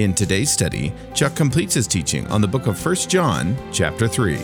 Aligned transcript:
In 0.00 0.14
today's 0.14 0.50
study, 0.50 0.94
Chuck 1.12 1.36
completes 1.36 1.74
his 1.74 1.86
teaching 1.86 2.26
on 2.28 2.40
the 2.40 2.48
book 2.48 2.66
of 2.66 2.82
1 2.82 2.94
John, 3.10 3.54
chapter 3.70 4.08
3. 4.08 4.38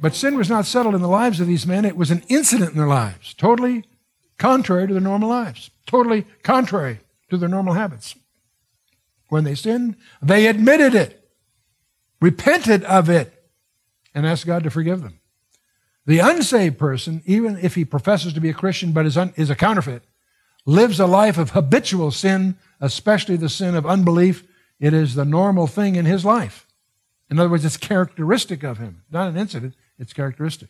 But 0.00 0.14
sin 0.14 0.38
was 0.38 0.48
not 0.48 0.64
settled 0.64 0.94
in 0.94 1.02
the 1.02 1.06
lives 1.06 1.38
of 1.38 1.46
these 1.46 1.66
men. 1.66 1.84
It 1.84 1.94
was 1.94 2.10
an 2.10 2.22
incident 2.28 2.70
in 2.70 2.78
their 2.78 2.86
lives, 2.86 3.34
totally 3.34 3.84
contrary 4.38 4.86
to 4.86 4.94
their 4.94 5.02
normal 5.02 5.28
lives, 5.28 5.70
totally 5.86 6.24
contrary 6.42 7.00
to 7.28 7.36
their 7.36 7.46
normal 7.46 7.74
habits. 7.74 8.14
When 9.28 9.44
they 9.44 9.54
sinned, 9.54 9.96
they 10.22 10.46
admitted 10.46 10.94
it, 10.94 11.28
repented 12.22 12.84
of 12.84 13.10
it, 13.10 13.40
and 14.14 14.26
ask 14.26 14.46
God 14.46 14.64
to 14.64 14.70
forgive 14.70 15.02
them. 15.02 15.18
The 16.06 16.18
unsaved 16.18 16.78
person, 16.78 17.22
even 17.26 17.58
if 17.58 17.74
he 17.74 17.84
professes 17.84 18.32
to 18.32 18.40
be 18.40 18.50
a 18.50 18.54
Christian 18.54 18.92
but 18.92 19.06
is, 19.06 19.16
un, 19.16 19.32
is 19.36 19.50
a 19.50 19.54
counterfeit, 19.54 20.02
lives 20.66 20.98
a 20.98 21.06
life 21.06 21.38
of 21.38 21.50
habitual 21.50 22.10
sin, 22.10 22.56
especially 22.80 23.36
the 23.36 23.48
sin 23.48 23.74
of 23.74 23.86
unbelief. 23.86 24.46
It 24.80 24.94
is 24.94 25.14
the 25.14 25.24
normal 25.24 25.66
thing 25.66 25.96
in 25.96 26.04
his 26.04 26.24
life. 26.24 26.66
In 27.30 27.38
other 27.38 27.48
words, 27.48 27.64
it's 27.64 27.76
characteristic 27.76 28.62
of 28.62 28.78
him, 28.78 29.02
not 29.10 29.28
an 29.28 29.36
incident. 29.36 29.74
It's 29.98 30.12
characteristic. 30.12 30.68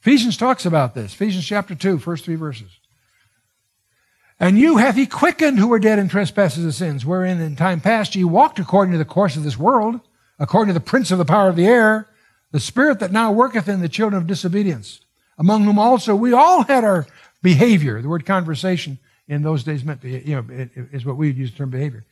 Ephesians 0.00 0.36
talks 0.36 0.66
about 0.66 0.94
this. 0.94 1.12
Ephesians 1.12 1.46
chapter 1.46 1.74
2, 1.74 1.98
first 1.98 2.24
three 2.24 2.34
verses. 2.34 2.70
And 4.40 4.58
you 4.58 4.78
hath 4.78 4.96
he 4.96 5.06
quickened 5.06 5.60
who 5.60 5.68
were 5.68 5.78
dead 5.78 6.00
in 6.00 6.08
trespasses 6.08 6.64
and 6.64 6.74
sins, 6.74 7.06
wherein 7.06 7.40
in 7.40 7.54
time 7.54 7.80
past 7.80 8.16
ye 8.16 8.24
walked 8.24 8.58
according 8.58 8.92
to 8.92 8.98
the 8.98 9.04
course 9.04 9.36
of 9.36 9.44
this 9.44 9.56
world, 9.56 10.00
according 10.38 10.74
to 10.74 10.78
the 10.78 10.84
prince 10.84 11.12
of 11.12 11.18
the 11.18 11.24
power 11.24 11.48
of 11.48 11.54
the 11.54 11.66
air, 11.66 12.08
the 12.52 12.60
spirit 12.60 13.00
that 13.00 13.10
now 13.10 13.32
worketh 13.32 13.68
in 13.68 13.80
the 13.80 13.88
children 13.88 14.20
of 14.20 14.28
disobedience, 14.28 15.00
among 15.38 15.64
whom 15.64 15.78
also 15.78 16.14
we 16.14 16.32
all 16.32 16.62
had 16.62 16.84
our 16.84 17.06
behavior. 17.42 18.00
The 18.00 18.08
word 18.08 18.24
conversation 18.24 18.98
in 19.26 19.42
those 19.42 19.64
days 19.64 19.84
meant, 19.84 20.04
you 20.04 20.36
know, 20.36 20.44
is 20.92 21.04
what 21.04 21.16
we 21.16 21.28
would 21.28 21.38
use 21.38 21.50
the 21.50 21.58
term 21.58 21.70
behavior. 21.70 22.04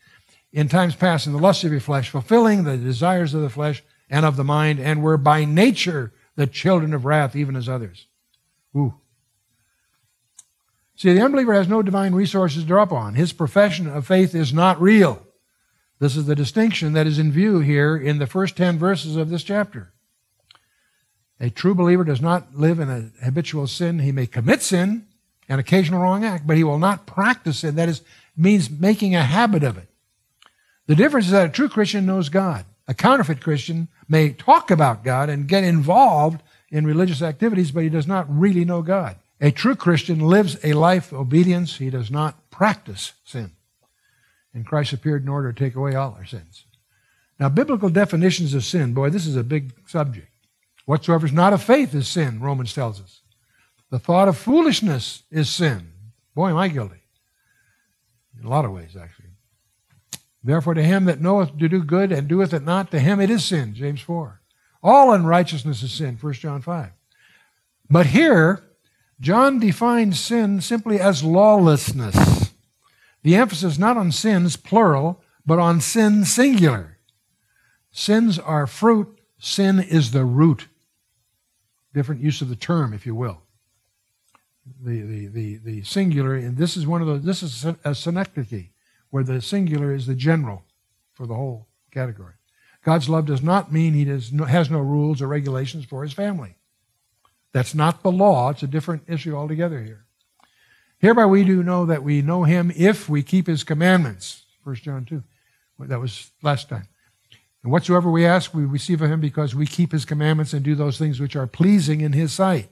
In 0.53 0.69
times 0.69 0.97
past, 0.97 1.27
in 1.27 1.33
the 1.33 1.39
lust 1.39 1.63
of 1.63 1.71
your 1.71 1.81
flesh, 1.81 2.11
fulfilling 2.11 2.65
the 2.65 2.77
desires 2.77 3.35
of 3.35 3.43
the 3.43 3.51
flesh 3.51 3.83
and 4.09 4.27
of 4.27 4.37
the 4.37 4.43
mind, 4.43 4.81
and 4.81 5.03
were 5.03 5.17
by 5.17 5.45
nature 5.45 6.13
the 6.35 6.47
children 6.47 6.93
of 6.95 7.05
wrath, 7.05 7.37
even 7.37 7.55
as 7.55 7.69
others. 7.69 8.07
Ooh. 8.77 8.95
See, 10.97 11.13
the 11.13 11.23
unbeliever 11.23 11.55
has 11.55 11.69
no 11.69 11.83
divine 11.83 12.15
resources 12.15 12.63
to 12.63 12.69
draw 12.69 12.83
upon. 12.83 13.15
His 13.15 13.33
profession 13.33 13.87
of 13.87 14.07
faith 14.07 14.35
is 14.35 14.53
not 14.53 14.81
real. 14.81 15.25
This 15.99 16.17
is 16.17 16.27
the 16.27 16.35
distinction 16.35 16.95
that 16.95 17.07
is 17.07 17.19
in 17.19 17.31
view 17.31 17.61
here 17.61 17.97
in 17.97 18.19
the 18.19 18.27
first 18.27 18.57
10 18.57 18.79
verses 18.79 19.17
of 19.17 19.29
this 19.31 19.45
chapter. 19.45 19.93
A 21.41 21.51
true 21.51 21.75
believer 21.75 22.05
does 22.05 22.21
not 22.21 22.55
live 22.55 22.79
in 22.81 22.91
a 22.91 23.25
habitual 23.25 23.67
sin. 23.67 24.01
He 24.01 24.13
may 24.13 24.27
commit 24.27 24.63
sin, 24.63 25.07
an 25.49 25.59
occasional 25.59 26.01
wrong 26.01 26.25
act, 26.25 26.47
but 26.47 26.57
he 26.57 26.65
will 26.65 26.79
not 26.79 27.07
practice 27.07 27.65
it. 27.65 27.77
That 27.77 27.89
is, 27.89 28.03
means 28.37 28.71
making 28.71 29.15
a 29.15 29.23
habit 29.23 29.63
of 29.63 29.79
it. 29.79 29.89
The 30.87 30.95
difference 30.95 31.27
is 31.27 31.33
that 31.33 31.47
a 31.47 31.53
true 31.53 31.69
Christian 31.69 32.05
knows 32.05 32.29
God. 32.29 32.67
A 32.87 32.95
counterfeit 32.95 33.41
Christian 33.41 33.89
may 34.09 34.31
talk 34.31 34.71
about 34.71 35.05
God 35.05 35.31
and 35.31 35.49
get 35.49 35.65
involved 35.65 36.43
in 36.71 36.87
religious 36.87 37.23
activities, 37.23 37.71
but 37.71 37.85
he 37.85 37.89
does 37.89 38.07
not 38.07 38.27
really 38.29 38.65
know 38.65 38.83
God. 38.83 39.17
A 39.41 39.51
true 39.51 39.77
Christian 39.77 40.19
lives 40.19 40.59
a 40.63 40.75
life 40.75 41.13
of 41.13 41.21
obedience. 41.21 41.79
He 41.79 41.89
does 41.89 42.11
not 42.11 42.51
practice 42.51 43.13
sin. 43.25 43.53
And 44.53 44.67
Christ 44.67 44.93
appeared 44.93 45.23
in 45.23 45.29
order 45.29 45.53
to 45.53 45.59
take 45.59 45.77
away 45.77 45.95
all 45.95 46.15
our 46.19 46.27
sins. 46.27 46.65
Now, 47.39 47.49
biblical 47.49 47.89
definitions 47.89 48.53
of 48.53 48.65
sin, 48.65 48.93
boy, 48.93 49.11
this 49.11 49.27
is 49.27 49.37
a 49.37 49.45
big 49.45 49.73
subject. 49.89 50.30
Whatsoever 50.91 51.25
is 51.25 51.33
not 51.33 51.53
of 51.53 51.63
faith 51.63 51.95
is 51.95 52.09
sin, 52.09 52.41
Romans 52.41 52.75
tells 52.75 53.01
us. 53.01 53.21
The 53.91 54.01
thought 54.01 54.27
of 54.27 54.37
foolishness 54.37 55.23
is 55.31 55.49
sin. 55.49 55.93
Boy, 56.35 56.51
am 56.51 56.57
I 56.57 56.67
guilty. 56.67 57.05
In 58.37 58.45
a 58.45 58.49
lot 58.49 58.65
of 58.65 58.73
ways, 58.73 58.97
actually. 59.01 59.29
Therefore, 60.43 60.75
to 60.75 60.83
him 60.83 61.05
that 61.05 61.21
knoweth 61.21 61.57
to 61.57 61.69
do 61.69 61.85
good 61.85 62.11
and 62.11 62.27
doeth 62.27 62.53
it 62.53 62.65
not, 62.65 62.91
to 62.91 62.99
him 62.99 63.21
it 63.21 63.31
is 63.31 63.45
sin, 63.45 63.73
James 63.73 64.01
4. 64.01 64.41
All 64.83 65.13
unrighteousness 65.13 65.81
is 65.85 65.93
sin, 65.93 66.19
1 66.21 66.33
John 66.33 66.61
5. 66.61 66.91
But 67.89 68.07
here, 68.07 68.65
John 69.21 69.61
defines 69.61 70.19
sin 70.19 70.61
simply 70.61 70.99
as 70.99 71.23
lawlessness. 71.23 72.51
The 73.23 73.37
emphasis 73.37 73.79
not 73.79 73.97
on 73.97 74.11
sins, 74.11 74.57
plural, 74.57 75.23
but 75.47 75.61
on 75.61 75.81
sin, 75.81 76.25
singular. 76.25 76.99
Sins 77.93 78.41
are 78.41 78.67
fruit, 78.67 79.21
sin 79.39 79.79
is 79.79 80.11
the 80.11 80.25
root. 80.25 80.67
Different 81.93 82.21
use 82.21 82.41
of 82.41 82.49
the 82.49 82.57
term, 82.57 82.93
if 82.93 83.07
you 83.07 83.15
will. 83.15 83.43
The, 84.83 85.01
the, 85.03 85.27
the, 85.27 85.57
the 85.57 85.83
singular, 85.83 86.35
and 86.35 86.57
this 86.57 86.77
is 86.77 86.87
one 86.87 87.01
of 87.01 87.07
those, 87.07 87.23
this 87.23 87.43
is 87.43 87.67
a 87.85 87.95
synecdoche 87.95 88.69
where 89.11 89.25
the 89.25 89.41
singular 89.43 89.93
is 89.93 90.07
the 90.07 90.15
general 90.15 90.65
for 91.13 91.27
the 91.27 91.35
whole 91.35 91.67
category. 91.91 92.35
God's 92.85 93.09
love 93.09 93.27
does 93.27 93.43
not 93.43 93.73
mean 93.73 93.93
he 93.93 94.05
does 94.05 94.31
has 94.31 94.71
no 94.71 94.79
rules 94.79 95.21
or 95.21 95.27
regulations 95.27 95.85
for 95.85 96.03
his 96.03 96.13
family. 96.13 96.57
That's 97.53 97.75
not 97.75 98.03
the 98.03 98.13
law. 98.13 98.51
It's 98.51 98.63
a 98.63 98.69
different 98.69 99.03
issue 99.07 99.35
altogether 99.35 99.83
here. 99.83 100.07
Hereby 100.99 101.27
we 101.27 101.45
do 101.45 101.63
know 101.63 101.87
that 101.87 102.03
we 102.03 102.23
know 102.23 102.45
him 102.45 102.73
if 102.77 103.09
we 103.09 103.23
keep 103.23 103.47
his 103.47 103.65
commandments. 103.65 104.45
1 104.65 104.77
John 104.77 105.05
2. 105.05 105.23
That 105.81 106.01
was 106.01 106.31
last 106.43 106.69
time. 106.69 106.89
And 107.63 107.71
whatsoever 107.71 108.11
we 108.11 108.25
ask, 108.25 108.55
we 108.55 108.65
receive 108.65 109.03
of 109.03 109.11
him 109.11 109.21
because 109.21 109.55
we 109.55 109.67
keep 109.67 109.93
his 109.93 110.05
commandments 110.05 110.53
and 110.53 110.65
do 110.65 110.75
those 110.75 110.99
things 110.99 111.21
which 111.21 111.37
are 111.37 111.47
pleasing 111.47 112.01
in 112.01 112.13
his 112.13 112.33
sight. 112.33 112.71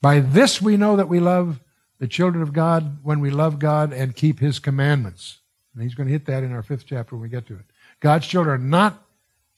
By 0.00 0.20
this 0.20 0.62
we 0.62 0.76
know 0.76 0.96
that 0.96 1.08
we 1.08 1.18
love 1.18 1.60
the 1.98 2.06
children 2.06 2.42
of 2.42 2.52
God 2.52 2.98
when 3.02 3.20
we 3.20 3.30
love 3.30 3.58
God 3.58 3.92
and 3.92 4.14
keep 4.14 4.40
His 4.40 4.58
commandments. 4.58 5.38
And 5.74 5.82
He's 5.82 5.94
going 5.94 6.06
to 6.06 6.12
hit 6.12 6.26
that 6.26 6.44
in 6.44 6.52
our 6.52 6.62
fifth 6.62 6.86
chapter 6.86 7.14
when 7.14 7.22
we 7.22 7.28
get 7.28 7.46
to 7.48 7.54
it. 7.54 7.64
God's 8.00 8.26
children 8.26 8.54
are 8.54 8.64
not 8.64 9.04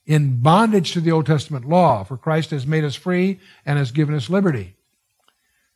in 0.07 0.41
bondage 0.41 0.93
to 0.93 1.01
the 1.01 1.13
Old 1.13 1.27
Testament 1.27 1.69
law, 1.69 2.03
for 2.03 2.17
Christ 2.17 2.51
has 2.51 2.67
made 2.67 2.85
us 2.85 2.95
free 2.95 3.39
and 3.67 3.79
has 3.79 3.93
given 3.93 4.15
us 4.15 4.31
liberty. 4.31 4.75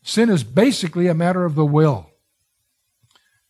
Sin 0.03 0.31
is 0.31 0.43
basically 0.43 1.07
a 1.07 1.15
matter 1.15 1.45
of 1.45 1.55
the 1.55 1.65
will. 1.65 2.11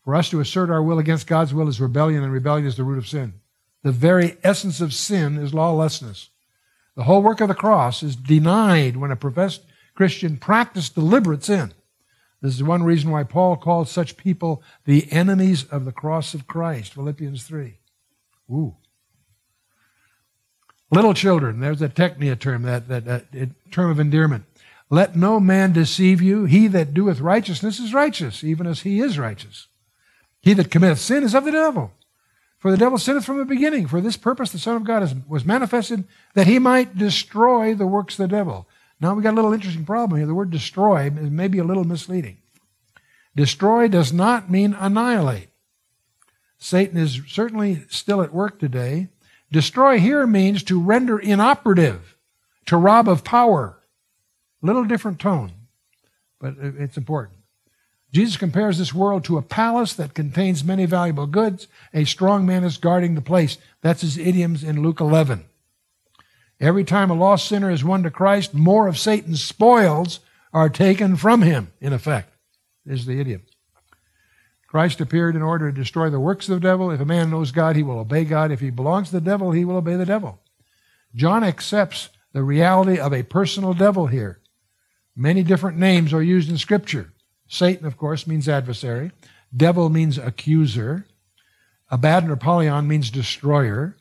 For 0.03 0.15
us 0.15 0.29
to 0.31 0.41
assert 0.41 0.69
our 0.71 0.83
will 0.83 0.99
against 0.99 1.27
God's 1.27 1.55
will 1.55 1.69
is 1.69 1.81
rebellion, 1.81 2.23
and 2.23 2.33
rebellion 2.33 2.67
is 2.67 2.77
the 2.77 2.85
root 2.85 2.99
of 2.99 3.09
sin. 3.09 3.41
The 3.84 3.93
very 3.93 4.39
essence 4.43 4.81
of 4.81 4.95
sin 4.95 5.37
is 5.37 5.53
lawlessness. 5.53 6.31
The 6.97 7.05
whole 7.05 7.22
work 7.22 7.43
of 7.43 7.49
the 7.49 7.55
cross 7.55 8.03
is 8.03 8.17
denied 8.17 8.97
when 8.97 9.11
a 9.11 9.17
professed 9.17 9.61
Christian 9.95 10.39
practices 10.39 10.89
deliberate 10.89 11.45
sin. 11.45 11.72
This 12.41 12.55
is 12.55 12.62
one 12.62 12.83
reason 12.83 13.11
why 13.11 13.25
Paul 13.25 13.56
calls 13.56 13.91
such 13.91 14.17
people 14.17 14.62
the 14.87 15.11
enemies 15.12 15.65
of 15.65 15.84
the 15.84 15.93
cross 15.93 16.33
of 16.33 16.47
Christ. 16.47 16.94
Philippians 16.94 17.44
3. 17.44 17.78
Ooh. 18.50 18.75
Little 20.91 21.15
children, 21.15 21.61
there's 21.61 21.83
a 21.83 21.89
teknia 21.89 22.39
term, 22.39 22.62
that, 22.62 22.89
that, 22.89 23.05
that 23.05 23.71
term 23.71 23.91
of 23.91 24.00
endearment. 24.00 24.44
Let 24.88 25.14
no 25.14 25.41
man 25.41 25.73
deceive 25.73 26.23
you. 26.23 26.47
He 26.47 26.69
that 26.69 26.94
doeth 26.94 27.20
righteousness 27.20 27.79
is 27.79 27.93
righteous, 27.93 28.43
even 28.43 28.67
as 28.67 28.81
he 28.82 29.00
is 29.00 29.19
righteous. 29.19 29.67
He 30.41 30.55
that 30.55 30.70
committeth 30.70 31.00
sin 31.00 31.23
is 31.23 31.35
of 31.35 31.44
the 31.44 31.53
devil. 31.53 31.93
For 32.64 32.70
the 32.70 32.78
devil 32.78 32.96
sinneth 32.96 33.26
from 33.26 33.37
the 33.37 33.44
beginning. 33.44 33.87
For 33.88 34.00
this 34.00 34.16
purpose 34.16 34.50
the 34.50 34.58
Son 34.58 34.75
of 34.75 34.84
God 34.84 35.02
is, 35.02 35.14
was 35.28 35.44
manifested 35.44 36.05
that 36.32 36.46
he 36.46 36.58
might 36.58 36.96
destroy 36.96 37.75
the 37.75 37.87
works 37.87 38.19
of 38.19 38.26
the 38.26 38.34
devil. 38.34 38.66
Now 38.99 39.12
we 39.12 39.22
got 39.22 39.34
a 39.34 39.37
little 39.37 39.52
interesting 39.52 39.84
problem 39.84 40.16
here. 40.16 40.26
The 40.26 40.32
word 40.32 40.50
destroy 40.50 41.08
is 41.08 41.28
maybe 41.28 41.58
a 41.58 41.64
little 41.64 41.84
misleading. 41.84 42.38
Destroy 43.37 43.87
does 43.87 44.14
not 44.14 44.50
mean 44.50 44.72
annihilate. 44.72 45.50
Satan 46.56 46.96
is 46.96 47.20
certainly 47.28 47.84
still 47.90 48.22
at 48.22 48.32
work 48.32 48.58
today. 48.58 49.08
Destroy 49.52 49.99
here 49.99 50.26
means 50.26 50.62
to 50.62 50.81
render 50.81 51.19
inoperative, 51.19 52.16
to 52.64 52.78
rob 52.78 53.11
of 53.11 53.25
power. 53.25 53.76
A 54.62 54.66
Little 54.66 54.84
different 54.87 55.20
tone, 55.20 55.52
but 56.40 56.55
it's 56.58 56.96
important. 56.96 57.34
Jesus 58.14 58.37
compares 58.37 58.78
this 58.78 58.94
world 58.94 59.25
to 59.25 59.38
a 59.38 59.43
palace 59.43 59.93
that 59.94 60.14
contains 60.14 60.62
many 60.62 60.87
valuable 60.87 61.26
goods. 61.26 61.66
A 61.93 62.05
strong 62.05 62.46
man 62.46 62.62
is 62.62 62.76
guarding 62.76 63.16
the 63.16 63.20
place. 63.20 63.58
That's 63.81 64.02
his 64.02 64.16
idioms 64.16 64.62
in 64.62 64.84
Luke 64.84 65.00
11. 65.00 65.44
Every 66.61 66.84
time 66.84 67.11
a 67.11 67.14
lost 67.14 67.49
sinner 67.49 67.72
is 67.72 67.82
won 67.82 68.05
to 68.05 68.12
Christ, 68.12 68.55
more 68.55 68.87
of 68.87 69.00
Satan's 69.00 69.43
spoils 69.43 70.20
are 70.52 70.69
taken 70.69 71.16
from 71.16 71.43
him, 71.43 71.72
in 71.81 71.93
effect, 71.93 72.32
is 72.87 73.05
the 73.05 73.19
idiom. 73.19 73.43
Christ 74.69 75.00
appeared 75.00 75.34
in 75.34 75.43
order 75.43 75.72
to 75.72 75.76
destroy 75.76 76.08
the 76.08 76.20
works 76.20 76.49
of 76.49 76.55
the 76.55 76.69
devil. 76.69 76.93
If 76.93 77.00
a 77.00 77.05
man 77.05 77.31
knows 77.31 77.50
God, 77.50 77.75
he 77.75 77.82
will 77.82 77.99
obey 77.99 78.25
God. 78.25 78.52
If 78.52 78.61
he 78.61 78.70
belongs 78.70 79.08
to 79.08 79.14
the 79.14 79.20
devil, 79.20 79.50
he 79.50 79.64
will 79.64 79.78
obey 79.78 79.96
the 79.96 80.06
devil. 80.06 80.38
John 81.16 81.43
accepts 81.43 82.11
the 82.32 82.44
reality 82.44 82.96
of 82.96 83.12
a 83.12 83.25
personal 83.25 83.75
devil 83.75 84.06
here. 84.06 84.38
Many 85.16 85.43
different 85.43 85.78
names 85.78 86.12
are 86.12 86.22
used 86.22 86.49
in 86.49 86.58
Scripture. 86.58 87.11
Satan, 87.46 87.87
of 87.87 87.96
course, 87.96 88.26
means 88.26 88.49
adversary. 88.49 89.12
Devil 89.56 89.88
means 89.88 90.19
accuser. 90.19 91.06
Abaddon 91.91 92.31
or 92.31 92.35
Apollyon 92.35 92.88
means 92.88 93.11
destroyer. 93.11 93.96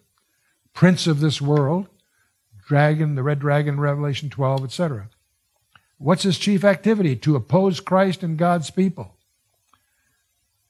Prince 0.73 1.07
of 1.07 1.19
this 1.19 1.41
world. 1.41 1.87
Dragon, 2.67 3.15
the 3.15 3.23
red 3.23 3.39
dragon, 3.39 3.79
Revelation 3.79 4.29
12, 4.29 4.63
etc. 4.63 5.09
What's 5.97 6.23
his 6.23 6.37
chief 6.37 6.63
activity? 6.63 7.15
To 7.17 7.35
oppose 7.35 7.79
Christ 7.79 8.23
and 8.23 8.37
God's 8.37 8.69
people. 8.69 9.15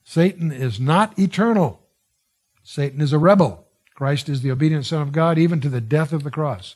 Satan 0.04 0.52
is 0.52 0.80
not 0.80 1.18
eternal. 1.18 1.82
Satan 2.64 3.02
is 3.02 3.14
a 3.14 3.20
rebel. 3.20 3.66
Christ 3.96 4.28
is 4.28 4.42
the 4.42 4.52
obedient 4.52 4.86
Son 4.86 5.02
of 5.02 5.12
God, 5.12 5.38
even 5.38 5.62
to 5.62 5.70
the 5.70 5.82
death 5.82 6.14
of 6.14 6.24
the 6.24 6.32
cross. 6.32 6.76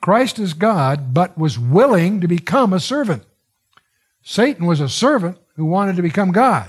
Christ 0.00 0.38
is 0.38 0.54
God, 0.54 1.12
but 1.12 1.36
was 1.36 1.58
willing 1.58 2.20
to 2.20 2.28
become 2.28 2.72
a 2.72 2.80
servant. 2.80 3.24
Satan 4.28 4.66
was 4.66 4.80
a 4.80 4.88
servant 4.88 5.38
who 5.54 5.64
wanted 5.64 5.94
to 5.94 6.02
become 6.02 6.32
God. 6.32 6.68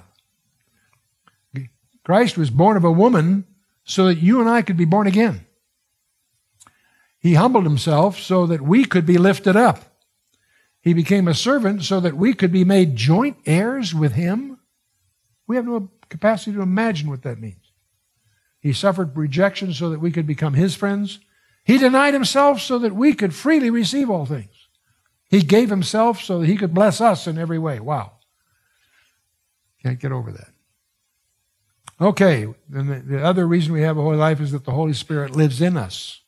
Christ 2.05 2.37
was 2.37 2.51
born 2.51 2.77
of 2.77 2.83
a 2.83 2.91
woman 2.91 3.45
so 3.83 4.05
that 4.05 4.21
you 4.21 4.39
and 4.39 4.47
I 4.47 4.61
could 4.61 4.77
be 4.77 4.85
born 4.85 5.07
again. 5.07 5.47
He 7.17 7.33
humbled 7.33 7.63
himself 7.63 8.19
so 8.19 8.45
that 8.45 8.61
we 8.61 8.85
could 8.85 9.07
be 9.07 9.17
lifted 9.17 9.55
up. 9.55 9.79
He 10.81 10.93
became 10.93 11.27
a 11.27 11.33
servant 11.33 11.83
so 11.83 11.99
that 11.99 12.15
we 12.15 12.35
could 12.35 12.51
be 12.51 12.63
made 12.63 12.95
joint 12.95 13.37
heirs 13.47 13.91
with 13.91 14.11
him. 14.11 14.59
We 15.47 15.55
have 15.55 15.65
no 15.65 15.89
capacity 16.09 16.53
to 16.53 16.61
imagine 16.61 17.09
what 17.09 17.23
that 17.23 17.41
means. 17.41 17.71
He 18.59 18.71
suffered 18.71 19.17
rejection 19.17 19.73
so 19.73 19.89
that 19.89 19.99
we 19.99 20.11
could 20.11 20.27
become 20.27 20.53
his 20.53 20.75
friends. 20.75 21.19
He 21.63 21.79
denied 21.79 22.13
himself 22.13 22.61
so 22.61 22.77
that 22.77 22.93
we 22.93 23.13
could 23.13 23.33
freely 23.33 23.71
receive 23.71 24.11
all 24.11 24.27
things. 24.27 24.56
He 25.29 25.41
gave 25.41 25.69
himself 25.69 26.21
so 26.21 26.39
that 26.39 26.47
he 26.47 26.57
could 26.57 26.73
bless 26.73 27.01
us 27.01 27.27
in 27.27 27.37
every 27.37 27.59
way. 27.59 27.79
Wow. 27.79 28.13
Can't 29.83 29.99
get 29.99 30.11
over 30.11 30.31
that. 30.31 30.49
Okay, 31.99 32.47
then 32.69 32.87
the, 32.87 32.99
the 32.99 33.23
other 33.23 33.47
reason 33.47 33.73
we 33.73 33.81
have 33.81 33.97
a 33.97 34.01
holy 34.01 34.17
life 34.17 34.39
is 34.39 34.51
that 34.51 34.65
the 34.65 34.71
Holy 34.71 34.93
Spirit 34.93 35.35
lives 35.35 35.61
in 35.61 35.75
us. 35.75 36.21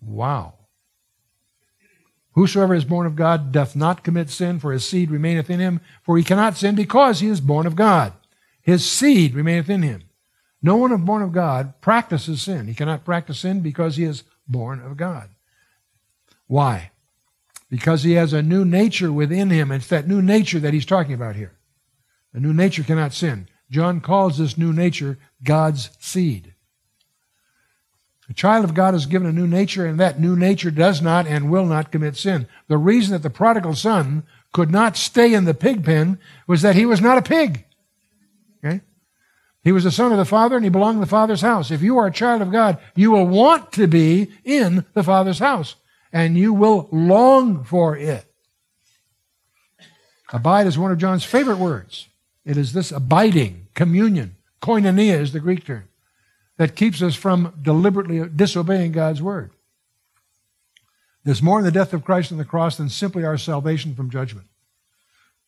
Wow. 0.00 0.54
Whosoever 2.32 2.74
is 2.74 2.84
born 2.84 3.06
of 3.06 3.16
God 3.16 3.52
doth 3.52 3.76
not 3.76 4.02
commit 4.02 4.30
sin, 4.30 4.58
for 4.58 4.72
his 4.72 4.86
seed 4.86 5.10
remaineth 5.10 5.50
in 5.50 5.60
him, 5.60 5.80
for 6.02 6.16
he 6.16 6.24
cannot 6.24 6.56
sin 6.56 6.74
because 6.74 7.20
he 7.20 7.28
is 7.28 7.40
born 7.40 7.66
of 7.66 7.76
God. 7.76 8.12
His 8.60 8.84
seed 8.84 9.34
remaineth 9.34 9.70
in 9.70 9.82
him. 9.82 10.02
No 10.62 10.76
one 10.76 10.94
born 11.04 11.22
of 11.22 11.32
God 11.32 11.80
practices 11.80 12.42
sin. 12.42 12.66
He 12.66 12.74
cannot 12.74 13.04
practice 13.04 13.40
sin 13.40 13.60
because 13.60 13.96
he 13.96 14.04
is 14.04 14.24
born 14.48 14.80
of 14.80 14.96
God. 14.96 15.30
Why? 16.46 16.90
Because 17.68 18.02
he 18.02 18.12
has 18.12 18.32
a 18.32 18.42
new 18.42 18.64
nature 18.64 19.12
within 19.12 19.50
him. 19.50 19.72
It's 19.72 19.88
that 19.88 20.06
new 20.06 20.22
nature 20.22 20.60
that 20.60 20.72
he's 20.72 20.86
talking 20.86 21.14
about 21.14 21.36
here. 21.36 21.52
The 22.32 22.40
new 22.40 22.52
nature 22.52 22.82
cannot 22.82 23.12
sin. 23.12 23.48
John 23.70 24.00
calls 24.00 24.38
this 24.38 24.56
new 24.56 24.72
nature 24.72 25.18
God's 25.42 25.90
seed. 25.98 26.54
The 28.28 28.34
child 28.34 28.64
of 28.64 28.74
God 28.74 28.94
is 28.94 29.06
given 29.06 29.28
a 29.28 29.32
new 29.32 29.46
nature, 29.46 29.86
and 29.86 30.00
that 30.00 30.20
new 30.20 30.36
nature 30.36 30.70
does 30.70 31.00
not 31.00 31.26
and 31.26 31.50
will 31.50 31.66
not 31.66 31.92
commit 31.92 32.16
sin. 32.16 32.48
The 32.68 32.78
reason 32.78 33.12
that 33.12 33.22
the 33.22 33.30
prodigal 33.30 33.74
son 33.74 34.24
could 34.52 34.70
not 34.70 34.96
stay 34.96 35.32
in 35.32 35.44
the 35.44 35.54
pig 35.54 35.84
pen 35.84 36.18
was 36.46 36.62
that 36.62 36.74
he 36.74 36.86
was 36.86 37.00
not 37.00 37.18
a 37.18 37.22
pig. 37.22 37.64
Okay? 38.64 38.80
He 39.62 39.72
was 39.72 39.84
the 39.84 39.90
son 39.90 40.12
of 40.12 40.18
the 40.18 40.24
Father 40.24 40.56
and 40.56 40.64
he 40.64 40.70
belonged 40.70 40.96
to 40.96 41.00
the 41.00 41.06
Father's 41.06 41.40
house. 41.40 41.70
If 41.70 41.82
you 41.82 41.98
are 41.98 42.06
a 42.06 42.12
child 42.12 42.42
of 42.42 42.52
God, 42.52 42.78
you 42.94 43.10
will 43.10 43.26
want 43.26 43.72
to 43.72 43.86
be 43.86 44.30
in 44.44 44.84
the 44.94 45.02
Father's 45.02 45.38
house 45.38 45.76
and 46.16 46.38
you 46.38 46.54
will 46.54 46.88
long 46.90 47.62
for 47.62 47.94
it. 47.94 48.24
Abide 50.32 50.66
is 50.66 50.78
one 50.78 50.90
of 50.90 50.96
John's 50.96 51.24
favorite 51.24 51.58
words. 51.58 52.08
It 52.42 52.56
is 52.56 52.72
this 52.72 52.90
abiding, 52.90 53.66
communion, 53.74 54.36
koinonia 54.62 55.20
is 55.20 55.34
the 55.34 55.40
Greek 55.40 55.66
term, 55.66 55.84
that 56.56 56.74
keeps 56.74 57.02
us 57.02 57.14
from 57.14 57.52
deliberately 57.60 58.26
disobeying 58.30 58.92
God's 58.92 59.20
word. 59.20 59.50
There's 61.22 61.42
more 61.42 61.58
in 61.58 61.66
the 61.66 61.70
death 61.70 61.92
of 61.92 62.02
Christ 62.02 62.32
on 62.32 62.38
the 62.38 62.46
cross 62.46 62.78
than 62.78 62.88
simply 62.88 63.22
our 63.22 63.36
salvation 63.36 63.94
from 63.94 64.08
judgment. 64.08 64.46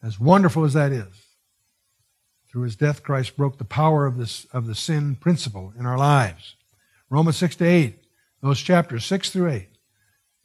As 0.03 0.20
wonderful 0.20 0.65
as 0.65 0.75
that 0.75 0.93
is. 0.93 1.29
Through 2.50 2.65
his 2.65 2.76
death, 2.76 3.03
Christ 3.03 3.38
broke 3.38 3.56
the 3.56 3.65
power 3.65 4.05
of, 4.05 4.19
this, 4.19 4.44
of 4.53 4.67
the 4.67 4.75
sin 4.75 5.15
principle 5.15 5.73
in 5.79 5.87
our 5.87 5.97
lives. 5.97 6.56
Romans 7.09 7.38
6 7.38 7.56
to 7.56 7.65
8, 7.65 7.99
those 8.43 8.61
chapters 8.61 9.06
6 9.06 9.31
through 9.31 9.50
8, 9.50 9.69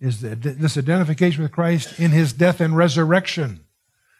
is 0.03 0.19
this 0.19 0.77
identification 0.77 1.43
with 1.43 1.53
Christ 1.53 1.97
in 1.97 2.11
his 2.11 2.33
death 2.33 2.59
and 2.59 2.75
resurrection. 2.75 3.61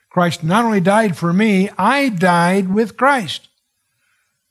Christ 0.10 0.44
not 0.44 0.64
only 0.64 0.80
died 0.80 1.18
for 1.18 1.34
me, 1.34 1.70
I 1.78 2.08
died 2.08 2.74
with 2.74 2.96
Christ. 2.96 3.50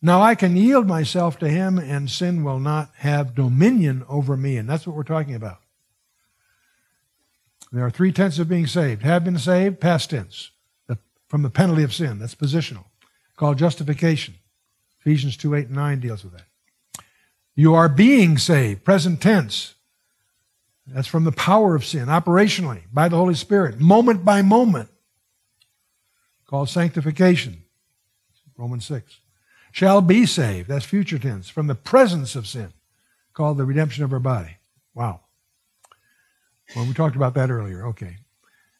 Now 0.02 0.20
I 0.20 0.34
can 0.34 0.56
yield 0.56 0.86
myself 0.86 1.38
to 1.38 1.48
him 1.48 1.78
and 1.78 2.10
sin 2.10 2.44
will 2.44 2.58
not 2.58 2.90
have 2.98 3.34
dominion 3.34 4.04
over 4.08 4.36
me. 4.36 4.58
And 4.58 4.68
that's 4.68 4.86
what 4.86 4.94
we're 4.94 5.04
talking 5.04 5.34
about. 5.34 5.60
There 7.70 7.86
are 7.86 7.90
three 7.90 8.12
tenses 8.12 8.40
of 8.40 8.48
being 8.48 8.66
saved. 8.66 9.02
Have 9.02 9.24
been 9.24 9.38
saved, 9.38 9.80
past 9.80 10.10
tense, 10.10 10.50
from 11.28 11.40
the 11.40 11.48
penalty 11.48 11.82
of 11.82 11.94
sin. 11.94 12.18
That's 12.18 12.34
positional 12.34 12.84
called 13.36 13.56
justification. 13.56 14.34
Ephesians 15.00 15.36
2 15.36 15.54
8 15.54 15.66
and 15.68 15.76
9 15.76 16.00
deals 16.00 16.24
with 16.24 16.34
that. 16.34 16.44
You 17.54 17.74
are 17.74 17.88
being 17.88 18.36
saved, 18.38 18.84
present 18.84 19.22
tense. 19.22 19.74
That's 20.92 21.08
from 21.08 21.24
the 21.24 21.32
power 21.32 21.74
of 21.74 21.84
sin, 21.84 22.06
operationally, 22.06 22.82
by 22.92 23.08
the 23.08 23.16
Holy 23.16 23.34
Spirit, 23.34 23.80
moment 23.80 24.24
by 24.24 24.42
moment, 24.42 24.90
called 26.46 26.68
sanctification. 26.68 27.62
Romans 28.58 28.84
6. 28.86 29.20
Shall 29.72 30.02
be 30.02 30.26
saved, 30.26 30.68
that's 30.68 30.84
future 30.84 31.18
tense, 31.18 31.48
from 31.48 31.66
the 31.66 31.74
presence 31.74 32.36
of 32.36 32.46
sin, 32.46 32.74
called 33.32 33.56
the 33.56 33.64
redemption 33.64 34.04
of 34.04 34.12
our 34.12 34.18
body. 34.18 34.58
Wow. 34.94 35.20
Well, 36.76 36.86
we 36.86 36.92
talked 36.92 37.16
about 37.16 37.34
that 37.34 37.50
earlier. 37.50 37.86
Okay. 37.88 38.18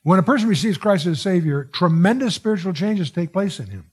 When 0.03 0.19
a 0.19 0.23
person 0.23 0.49
receives 0.49 0.77
Christ 0.77 1.07
as 1.07 1.21
Savior, 1.21 1.65
tremendous 1.65 2.35
spiritual 2.35 2.75
changes 2.75 3.11
take 3.11 3.33
place 3.33 3.59
in 3.59 3.67
him. 3.67 3.91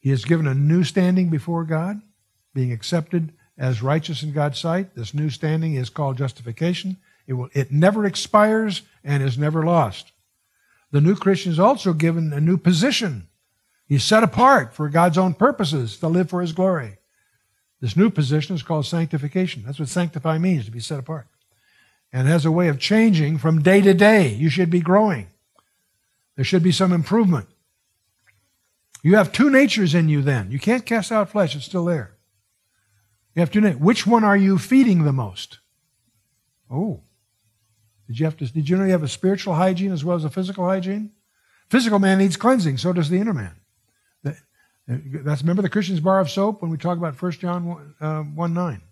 He 0.00 0.10
is 0.10 0.24
given 0.24 0.46
a 0.46 0.54
new 0.54 0.84
standing 0.84 1.28
before 1.28 1.64
God, 1.64 2.00
being 2.54 2.72
accepted 2.72 3.32
as 3.58 3.82
righteous 3.82 4.22
in 4.22 4.32
God's 4.32 4.58
sight. 4.58 4.94
This 4.94 5.14
new 5.14 5.30
standing 5.30 5.74
is 5.74 5.90
called 5.90 6.18
justification. 6.18 6.96
It, 7.26 7.34
will, 7.34 7.48
it 7.52 7.70
never 7.70 8.04
expires 8.06 8.82
and 9.04 9.22
is 9.22 9.38
never 9.38 9.64
lost. 9.64 10.12
The 10.90 11.00
new 11.00 11.16
Christian 11.16 11.52
is 11.52 11.58
also 11.58 11.92
given 11.92 12.32
a 12.32 12.40
new 12.40 12.56
position. 12.56 13.28
He's 13.86 14.04
set 14.04 14.22
apart 14.22 14.74
for 14.74 14.88
God's 14.88 15.18
own 15.18 15.34
purposes 15.34 15.98
to 15.98 16.08
live 16.08 16.30
for 16.30 16.40
his 16.40 16.52
glory. 16.52 16.98
This 17.80 17.96
new 17.96 18.10
position 18.10 18.54
is 18.54 18.62
called 18.62 18.86
sanctification. 18.86 19.64
That's 19.64 19.78
what 19.78 19.88
sanctify 19.88 20.38
means, 20.38 20.66
to 20.66 20.70
be 20.70 20.80
set 20.80 20.98
apart. 20.98 21.26
And 22.12 22.28
has 22.28 22.44
a 22.44 22.52
way 22.52 22.68
of 22.68 22.78
changing 22.78 23.38
from 23.38 23.62
day 23.62 23.80
to 23.80 23.94
day. 23.94 24.28
You 24.28 24.50
should 24.50 24.70
be 24.70 24.80
growing. 24.80 25.28
There 26.36 26.44
should 26.44 26.62
be 26.62 26.72
some 26.72 26.92
improvement. 26.92 27.48
You 29.02 29.16
have 29.16 29.32
two 29.32 29.50
natures 29.50 29.94
in 29.94 30.08
you 30.08 30.22
then. 30.22 30.50
You 30.50 30.58
can't 30.58 30.86
cast 30.86 31.10
out 31.10 31.30
flesh, 31.30 31.56
it's 31.56 31.64
still 31.64 31.84
there. 31.86 32.12
You 33.34 33.40
have 33.40 33.50
to 33.52 33.60
know 33.60 33.70
Which 33.72 34.06
one 34.06 34.24
are 34.24 34.36
you 34.36 34.58
feeding 34.58 35.04
the 35.04 35.12
most? 35.12 35.58
Oh. 36.70 37.02
Did 38.06 38.18
you 38.18 38.26
have 38.26 38.36
to 38.38 38.46
did 38.46 38.68
you 38.68 38.76
know 38.76 38.84
you 38.84 38.92
have 38.92 39.02
a 39.02 39.08
spiritual 39.08 39.54
hygiene 39.54 39.92
as 39.92 40.04
well 40.04 40.16
as 40.16 40.24
a 40.24 40.30
physical 40.30 40.64
hygiene? 40.66 41.12
Physical 41.70 41.98
man 41.98 42.18
needs 42.18 42.36
cleansing, 42.36 42.76
so 42.76 42.92
does 42.92 43.08
the 43.08 43.18
inner 43.18 43.32
man. 43.32 43.56
That's 44.86 45.42
remember 45.42 45.62
the 45.62 45.68
Christian's 45.68 46.00
bar 46.00 46.20
of 46.20 46.30
soap 46.30 46.60
when 46.60 46.70
we 46.70 46.76
talk 46.76 46.98
about 46.98 47.20
1 47.20 47.32
John 47.32 47.66
1, 47.66 47.94
uh, 48.00 48.22
1 48.22 48.54
9. 48.54 48.82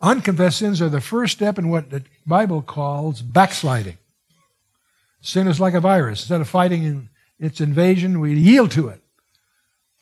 Unconfessed 0.00 0.58
sins 0.58 0.82
are 0.82 0.88
the 0.88 1.00
first 1.00 1.32
step 1.32 1.58
in 1.58 1.68
what 1.68 1.90
the 1.90 2.04
Bible 2.26 2.62
calls 2.62 3.22
backsliding. 3.22 3.98
Sin 5.20 5.48
is 5.48 5.60
like 5.60 5.74
a 5.74 5.80
virus. 5.80 6.20
Instead 6.20 6.40
of 6.40 6.48
fighting 6.48 7.08
its 7.38 7.60
invasion, 7.60 8.20
we 8.20 8.34
yield 8.34 8.70
to 8.72 8.88
it. 8.88 9.02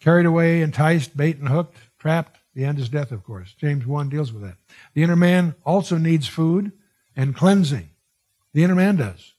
Carried 0.01 0.27
away, 0.27 0.61
enticed, 0.61 1.17
bait 1.17 1.39
and 1.39 1.49
hooked, 1.49 1.77
trapped. 2.07 2.39
The 2.55 2.65
end 2.65 2.79
is 2.79 2.89
death, 2.89 3.11
of 3.11 3.25
course. 3.25 3.53
James 3.55 3.85
1 3.85 4.09
deals 4.09 4.33
with 4.33 4.45
that. 4.45 4.59
The 4.95 5.03
inner 5.03 5.17
man 5.17 5.57
also 5.65 5.99
needs 5.99 6.29
food 6.29 6.71
and 7.17 7.35
cleansing. 7.35 7.91
The 8.55 8.63
inner 8.63 8.77
man 8.77 8.95
does. 8.95 9.35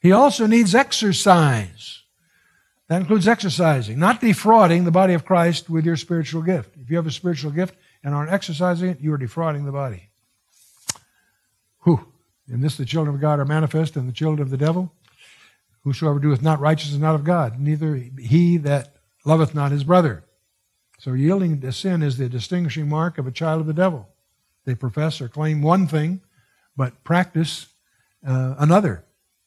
He 0.00 0.12
also 0.12 0.46
needs 0.46 0.74
exercise. 0.74 2.02
That 2.88 3.00
includes 3.00 3.26
exercising, 3.26 3.98
not 3.98 4.20
defrauding 4.20 4.84
the 4.84 4.90
body 4.90 5.14
of 5.14 5.24
Christ 5.24 5.70
with 5.70 5.86
your 5.86 5.96
spiritual 5.96 6.42
gift. 6.42 6.76
If 6.76 6.90
you 6.90 6.96
have 6.96 7.06
a 7.06 7.10
spiritual 7.10 7.52
gift 7.52 7.74
and 8.04 8.14
aren't 8.14 8.32
exercising 8.32 8.90
it, 8.90 9.00
you 9.00 9.14
are 9.14 9.18
defrauding 9.18 9.64
the 9.64 9.72
body. 9.72 10.10
Who? 11.84 12.04
In 12.48 12.60
this 12.60 12.76
the 12.76 12.84
children 12.84 13.14
of 13.14 13.22
God 13.22 13.38
are 13.38 13.46
manifest, 13.46 13.96
and 13.96 14.06
the 14.06 14.12
children 14.12 14.42
of 14.42 14.50
the 14.50 14.58
devil. 14.58 14.92
Whosoever 15.84 16.18
doeth 16.18 16.42
not 16.42 16.60
righteous 16.60 16.90
is 16.90 16.98
not 16.98 17.14
of 17.14 17.24
God, 17.24 17.58
neither 17.58 17.94
he 17.94 18.58
that 18.58 18.96
loveth 19.24 19.54
not 19.54 19.72
his 19.72 19.84
brother. 19.84 20.24
So 21.00 21.14
yielding 21.14 21.62
to 21.62 21.72
sin 21.72 22.02
is 22.02 22.18
the 22.18 22.28
distinguishing 22.28 22.86
mark 22.86 23.16
of 23.16 23.26
a 23.26 23.30
child 23.30 23.62
of 23.62 23.66
the 23.66 23.72
devil. 23.72 24.06
They 24.66 24.74
profess 24.74 25.22
or 25.22 25.30
claim 25.30 25.62
one 25.62 25.86
thing, 25.86 26.20
but 26.76 27.02
practice 27.04 27.68
uh, 28.26 28.56
another. 28.58 29.06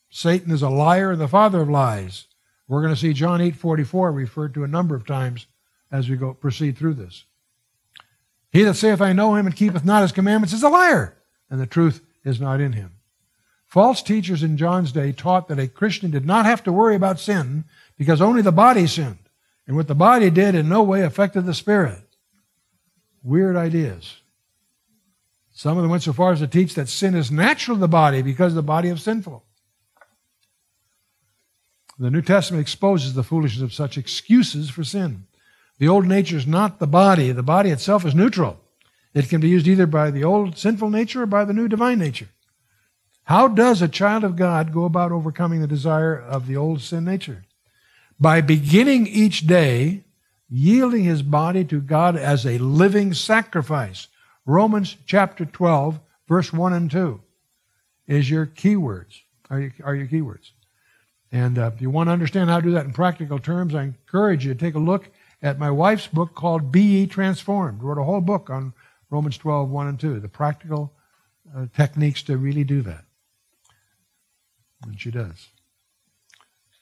Satan 0.09 0.51
is 0.51 0.63
a 0.63 0.69
liar 0.69 1.11
and 1.11 1.21
the 1.21 1.27
father 1.27 1.61
of 1.61 1.69
lies. 1.69 2.25
We're 2.67 2.81
going 2.81 2.95
to 2.95 2.99
see 2.99 3.13
John 3.13 3.39
8:44 3.39 4.15
referred 4.15 4.55
to 4.55 4.63
a 4.63 4.67
number 4.67 4.95
of 4.95 5.05
times 5.05 5.45
as 5.91 6.09
we 6.09 6.15
go 6.15 6.33
proceed 6.33 6.75
through 6.75 6.95
this. 6.95 7.25
He 8.51 8.63
that 8.63 8.73
saith, 8.73 8.99
I 8.99 9.13
know 9.13 9.35
him, 9.35 9.45
and 9.45 9.55
keepeth 9.55 9.85
not 9.85 10.01
his 10.01 10.11
commandments, 10.11 10.53
is 10.53 10.63
a 10.63 10.69
liar, 10.69 11.15
and 11.51 11.61
the 11.61 11.67
truth 11.67 12.01
is 12.23 12.41
not 12.41 12.61
in 12.61 12.73
him. 12.73 12.93
False 13.67 14.01
teachers 14.01 14.41
in 14.41 14.57
John's 14.57 14.91
day 14.91 15.11
taught 15.11 15.49
that 15.49 15.59
a 15.59 15.67
Christian 15.67 16.09
did 16.09 16.25
not 16.25 16.45
have 16.45 16.63
to 16.63 16.71
worry 16.71 16.95
about 16.95 17.19
sin 17.19 17.65
because 17.95 18.21
only 18.21 18.41
the 18.41 18.51
body 18.51 18.87
sinned. 18.87 19.22
And 19.67 19.75
what 19.75 19.87
the 19.87 19.95
body 19.95 20.29
did 20.29 20.55
in 20.55 20.67
no 20.67 20.83
way 20.83 21.01
affected 21.01 21.45
the 21.45 21.53
spirit. 21.53 22.01
Weird 23.23 23.55
ideas. 23.55 24.17
Some 25.53 25.77
of 25.77 25.83
them 25.83 25.91
went 25.91 26.03
so 26.03 26.13
far 26.13 26.33
as 26.33 26.39
to 26.39 26.47
teach 26.47 26.73
that 26.75 26.89
sin 26.89 27.15
is 27.15 27.31
natural 27.31 27.77
to 27.77 27.81
the 27.81 27.87
body 27.87 28.21
because 28.21 28.53
the 28.53 28.63
body 28.63 28.89
is 28.89 29.03
sinful. 29.03 29.45
The 31.99 32.09
New 32.09 32.21
Testament 32.21 32.61
exposes 32.61 33.13
the 33.13 33.23
foolishness 33.23 33.61
of 33.61 33.73
such 33.73 33.97
excuses 33.97 34.69
for 34.69 34.83
sin. 34.83 35.27
The 35.77 35.87
old 35.87 36.05
nature 36.07 36.37
is 36.37 36.47
not 36.47 36.79
the 36.79 36.87
body. 36.87 37.31
The 37.31 37.43
body 37.43 37.69
itself 37.69 38.03
is 38.03 38.15
neutral. 38.15 38.59
It 39.13 39.29
can 39.29 39.41
be 39.41 39.49
used 39.49 39.67
either 39.67 39.85
by 39.85 40.09
the 40.09 40.23
old 40.23 40.57
sinful 40.57 40.89
nature 40.89 41.23
or 41.23 41.27
by 41.27 41.45
the 41.45 41.53
new 41.53 41.67
divine 41.67 41.99
nature. 41.99 42.29
How 43.25 43.47
does 43.47 43.81
a 43.81 43.87
child 43.87 44.23
of 44.23 44.35
God 44.35 44.73
go 44.73 44.85
about 44.85 45.11
overcoming 45.11 45.61
the 45.61 45.67
desire 45.67 46.19
of 46.19 46.47
the 46.47 46.57
old 46.57 46.81
sin 46.81 47.05
nature? 47.05 47.45
By 48.23 48.39
beginning 48.39 49.05
each 49.05 49.47
day 49.47 50.05
yielding 50.49 51.03
his 51.03 51.21
body 51.21 51.65
to 51.65 51.81
God 51.81 52.15
as 52.15 52.45
a 52.45 52.57
living 52.57 53.13
sacrifice. 53.13 54.07
Romans 54.45 54.95
chapter 55.05 55.43
12, 55.43 55.99
verse 56.29 56.53
1 56.53 56.71
and 56.71 56.89
2 56.89 57.19
is 58.07 58.29
your 58.29 58.45
keywords, 58.45 59.23
are 59.49 59.59
your, 59.59 59.73
are 59.83 59.93
your 59.93 60.07
keywords. 60.07 60.51
And 61.33 61.59
uh, 61.59 61.71
if 61.75 61.81
you 61.81 61.89
want 61.89 62.07
to 62.07 62.13
understand 62.13 62.49
how 62.49 62.61
to 62.61 62.65
do 62.65 62.71
that 62.71 62.85
in 62.85 62.93
practical 62.93 63.39
terms, 63.39 63.75
I 63.75 63.83
encourage 63.83 64.45
you 64.45 64.53
to 64.53 64.59
take 64.59 64.75
a 64.75 64.79
look 64.79 65.09
at 65.41 65.59
my 65.59 65.69
wife's 65.69 66.07
book 66.07 66.33
called 66.33 66.71
Be 66.71 66.81
Ye 66.81 67.07
Transformed. 67.07 67.83
Wrote 67.83 67.97
a 67.97 68.05
whole 68.05 68.21
book 68.21 68.49
on 68.49 68.71
Romans 69.09 69.37
12, 69.37 69.69
1 69.69 69.87
and 69.87 69.99
2, 69.99 70.21
the 70.21 70.29
practical 70.29 70.93
uh, 71.53 71.65
techniques 71.75 72.23
to 72.23 72.37
really 72.37 72.63
do 72.63 72.83
that. 72.83 73.03
And 74.85 74.97
she 74.97 75.11
does. 75.11 75.49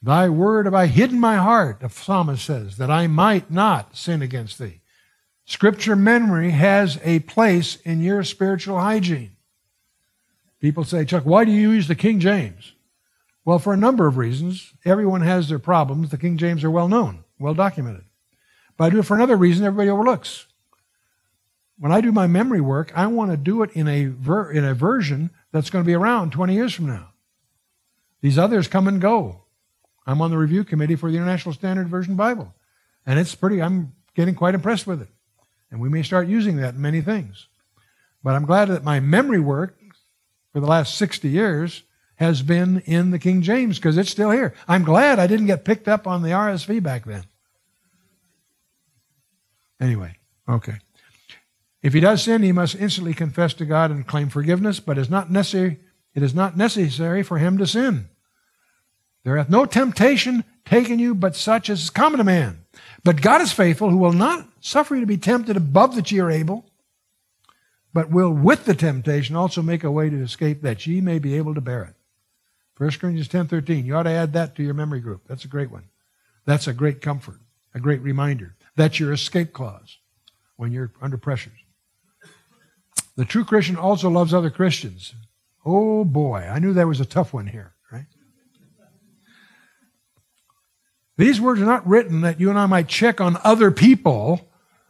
Thy 0.02 0.30
word 0.30 0.66
have 0.66 0.74
I 0.74 0.88
hidden 0.88 1.20
my 1.20 1.38
heart, 1.38 1.80
the 1.80 1.90
psalmist 1.90 2.46
says, 2.46 2.78
that 2.78 2.90
I 2.90 3.08
might 3.08 3.52
not 3.52 3.96
sin 3.96 4.22
against 4.22 4.58
thee. 4.58 4.82
Scripture 5.46 5.96
memory 5.96 6.52
has 6.52 7.00
a 7.04 7.20
place 7.20 7.76
in 7.84 8.02
your 8.02 8.24
spiritual 8.24 8.80
hygiene. 8.80 9.36
People 10.60 10.84
say, 10.84 11.06
Chuck, 11.06 11.24
why 11.24 11.46
do 11.46 11.52
you 11.52 11.72
use 11.72 11.88
the 11.88 11.96
King 11.96 12.20
James? 12.20 12.74
Well, 13.46 13.60
for 13.60 13.74
a 13.74 13.78
number 13.78 14.08
of 14.08 14.18
reasons. 14.18 14.74
Everyone 14.86 15.22
has 15.22 15.50
their 15.50 15.60
problems. 15.60 16.10
The 16.10 16.18
King 16.18 16.38
James 16.38 16.64
are 16.64 16.72
well 16.72 16.88
known, 16.88 17.24
well 17.40 17.54
documented. 17.54 18.06
But 18.78 18.86
I 18.86 18.90
do 18.92 19.00
it 19.00 19.06
for 19.06 19.16
another 19.16 19.36
reason 19.36 19.66
everybody 19.66 19.90
overlooks 19.90 20.46
when 21.82 21.92
I 21.92 22.00
do 22.00 22.12
my 22.12 22.28
memory 22.28 22.62
work, 22.62 22.92
I 22.96 23.08
want 23.08 23.32
to 23.32 23.38
do 23.38 23.64
it 23.64 23.72
in 23.72 23.88
a, 23.88 24.06
ver- 24.06 24.52
in 24.52 24.64
a 24.64 24.76
version 24.76 25.32
that's 25.52 25.72
going 25.72 25.84
to 25.84 25.88
be 25.88 25.96
around 25.96 26.32
20 26.32 26.54
years 26.54 26.76
from 26.76 26.86
now. 26.86 27.10
These 28.22 28.38
others 28.38 28.68
come 28.68 28.88
and 28.88 29.02
go. 29.02 29.41
I'm 30.06 30.22
on 30.22 30.32
the 30.32 30.38
review 30.38 30.64
committee 30.64 30.96
for 30.96 31.10
the 31.10 31.18
International 31.18 31.54
Standard 31.54 31.88
Version 31.88 32.16
Bible. 32.16 32.54
And 33.06 33.20
it's 33.20 33.36
pretty, 33.36 33.62
I'm 33.62 33.94
getting 34.16 34.36
quite 34.36 34.56
impressed 34.56 34.88
with 34.88 35.02
it. 35.02 35.10
And 35.70 35.80
we 35.80 35.90
may 35.90 36.04
start 36.04 36.28
using 36.28 36.58
that 36.58 36.76
in 36.76 36.82
many 36.82 37.02
things. 37.02 37.48
But 38.24 38.36
I'm 38.36 38.46
glad 38.46 38.68
that 38.70 38.84
my 38.84 39.00
memory 39.00 39.40
work 39.40 39.78
for 40.54 40.60
the 40.60 40.68
last 40.68 40.96
60 40.96 41.30
years 41.30 41.84
has 42.16 42.42
been 42.42 42.82
in 42.82 43.12
the 43.12 43.20
King 43.20 43.42
James 43.42 43.78
because 43.78 43.98
it's 43.98 44.12
still 44.12 44.30
here. 44.30 44.54
I'm 44.68 44.84
glad 44.84 45.18
I 45.18 45.28
didn't 45.28 45.48
get 45.48 45.66
picked 45.66 45.88
up 45.88 46.06
on 46.06 46.22
the 46.22 46.30
RSV 46.30 46.84
back 46.84 47.06
then. 47.06 47.24
Anyway, 49.80 50.18
okay. 50.48 50.76
If 51.82 51.94
he 51.94 52.00
does 52.00 52.22
sin, 52.22 52.44
he 52.44 52.52
must 52.52 52.76
instantly 52.76 53.16
confess 53.16 53.56
to 53.56 53.66
God 53.66 53.90
and 53.90 54.06
claim 54.06 54.30
forgiveness, 54.30 54.80
but 54.80 55.00
it 55.00 55.02
is 55.02 55.10
not 55.10 55.32
necessary, 55.32 55.80
it 56.14 56.22
is 56.22 56.36
not 56.36 56.56
necessary 56.56 57.24
for 57.24 57.40
him 57.40 57.58
to 57.58 57.66
sin. 57.66 58.08
There 59.24 59.38
hath 59.38 59.50
no 59.50 59.66
temptation 59.66 60.44
taken 60.66 61.00
you 61.00 61.14
but 61.14 61.36
such 61.36 61.70
as 61.70 61.84
is 61.84 61.90
common 61.90 62.18
to 62.18 62.24
man. 62.24 62.66
But 63.04 63.22
God 63.22 63.42
is 63.42 63.52
faithful, 63.52 63.90
who 63.90 63.98
will 63.98 64.14
not 64.14 64.48
suffer 64.60 64.96
you 64.96 65.02
to 65.02 65.08
be 65.08 65.18
tempted 65.18 65.58
above 65.58 65.96
that 65.96 66.12
ye 66.12 66.20
are 66.20 66.32
able, 66.32 66.66
but 67.94 68.10
will 68.10 68.32
with 68.32 68.66
the 68.66 68.76
temptation 68.76 69.36
also 69.36 69.62
make 69.62 69.84
a 69.84 69.92
way 69.92 70.10
to 70.10 70.22
escape 70.22 70.62
that 70.62 70.86
ye 70.86 71.02
may 71.02 71.20
be 71.20 71.36
able 71.36 71.56
to 71.56 71.62
bear 71.62 71.84
it. 71.84 71.96
1 72.78 72.90
Corinthians 73.00 73.28
10 73.28 73.48
13. 73.48 73.86
You 73.86 73.96
ought 73.96 74.04
to 74.04 74.10
add 74.10 74.34
that 74.34 74.56
to 74.56 74.64
your 74.64 74.74
memory 74.74 75.02
group. 75.02 75.22
That's 75.28 75.46
a 75.46 75.50
great 75.50 75.72
one. 75.72 75.84
That's 76.46 76.68
a 76.68 76.74
great 76.74 77.02
comfort, 77.02 77.40
a 77.76 77.80
great 77.80 78.02
reminder. 78.02 78.56
That's 78.76 79.00
your 79.00 79.14
escape 79.14 79.54
clause 79.54 79.98
when 80.56 80.72
you're 80.72 80.92
under 81.02 81.18
pressures. 81.18 81.60
The 83.16 83.26
true 83.26 83.46
Christian 83.46 83.76
also 83.76 84.10
loves 84.10 84.34
other 84.34 84.50
Christians. 84.50 85.14
Oh 85.66 86.04
boy, 86.04 86.48
I 86.52 86.60
knew 86.60 86.74
there 86.74 86.88
was 86.88 87.00
a 87.00 87.06
tough 87.06 87.34
one 87.34 87.48
here, 87.48 87.74
These 91.22 91.40
words 91.40 91.62
are 91.62 91.66
not 91.66 91.86
written 91.86 92.22
that 92.22 92.40
you 92.40 92.50
and 92.50 92.58
I 92.58 92.66
might 92.66 92.88
check 92.88 93.22
on 93.22 93.38
other 93.44 93.70
people. 93.70 94.50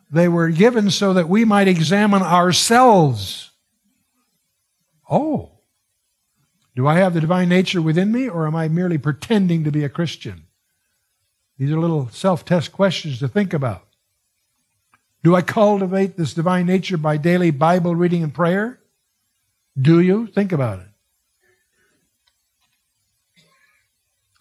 They 0.09 0.29
were 0.29 0.47
given 0.47 0.89
so 0.89 1.13
that 1.13 1.27
we 1.27 1.43
might 1.43 1.67
examine 1.67 2.21
ourselves. 2.21 3.51
Oh, 5.09 5.51
do 6.73 6.87
I 6.87 6.95
have 6.99 7.13
the 7.13 7.19
divine 7.19 7.49
nature 7.49 7.81
within 7.81 8.13
me, 8.13 8.29
or 8.29 8.47
am 8.47 8.55
I 8.55 8.69
merely 8.69 8.97
pretending 8.97 9.65
to 9.65 9.71
be 9.71 9.83
a 9.83 9.89
Christian? 9.89 10.45
These 11.57 11.69
are 11.69 11.77
little 11.77 12.07
self 12.07 12.45
test 12.45 12.71
questions 12.71 13.19
to 13.19 13.27
think 13.27 13.53
about. 13.53 13.85
Do 15.25 15.35
I 15.35 15.41
cultivate 15.41 16.15
this 16.15 16.33
divine 16.33 16.65
nature 16.65 16.97
by 16.97 17.17
daily 17.17 17.51
Bible 17.51 17.93
reading 17.93 18.23
and 18.23 18.33
prayer? 18.33 18.79
Do 19.77 19.99
you? 19.99 20.27
Think 20.27 20.53
about 20.53 20.79
it. 20.79 20.90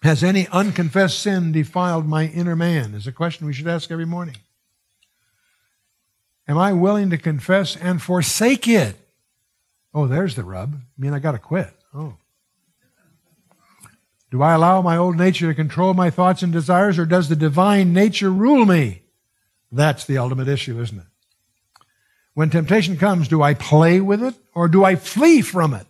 Has 0.01 0.23
any 0.23 0.47
unconfessed 0.47 1.19
sin 1.19 1.51
defiled 1.51 2.07
my 2.07 2.25
inner 2.25 2.55
man? 2.55 2.95
Is 2.95 3.05
a 3.05 3.11
question 3.11 3.45
we 3.45 3.53
should 3.53 3.67
ask 3.67 3.91
every 3.91 4.05
morning. 4.05 4.37
Am 6.47 6.57
I 6.57 6.73
willing 6.73 7.11
to 7.11 7.17
confess 7.17 7.75
and 7.75 8.01
forsake 8.01 8.67
it? 8.67 8.95
Oh, 9.93 10.07
there's 10.07 10.35
the 10.35 10.43
rub. 10.43 10.73
I 10.75 11.01
mean, 11.01 11.13
I 11.13 11.19
got 11.19 11.33
to 11.33 11.39
quit. 11.39 11.71
Oh. 11.93 12.15
Do 14.31 14.41
I 14.41 14.53
allow 14.53 14.81
my 14.81 14.97
old 14.97 15.17
nature 15.17 15.47
to 15.47 15.53
control 15.53 15.93
my 15.93 16.09
thoughts 16.09 16.41
and 16.41 16.51
desires, 16.51 16.97
or 16.97 17.05
does 17.05 17.29
the 17.29 17.35
divine 17.35 17.93
nature 17.93 18.31
rule 18.31 18.65
me? 18.65 19.03
That's 19.71 20.05
the 20.05 20.17
ultimate 20.17 20.47
issue, 20.47 20.81
isn't 20.81 20.97
it? 20.97 21.05
When 22.33 22.49
temptation 22.49 22.97
comes, 22.97 23.27
do 23.27 23.43
I 23.43 23.53
play 23.53 23.99
with 23.99 24.23
it 24.23 24.35
or 24.53 24.67
do 24.67 24.83
I 24.83 24.95
flee 24.95 25.41
from 25.41 25.73
it? 25.73 25.85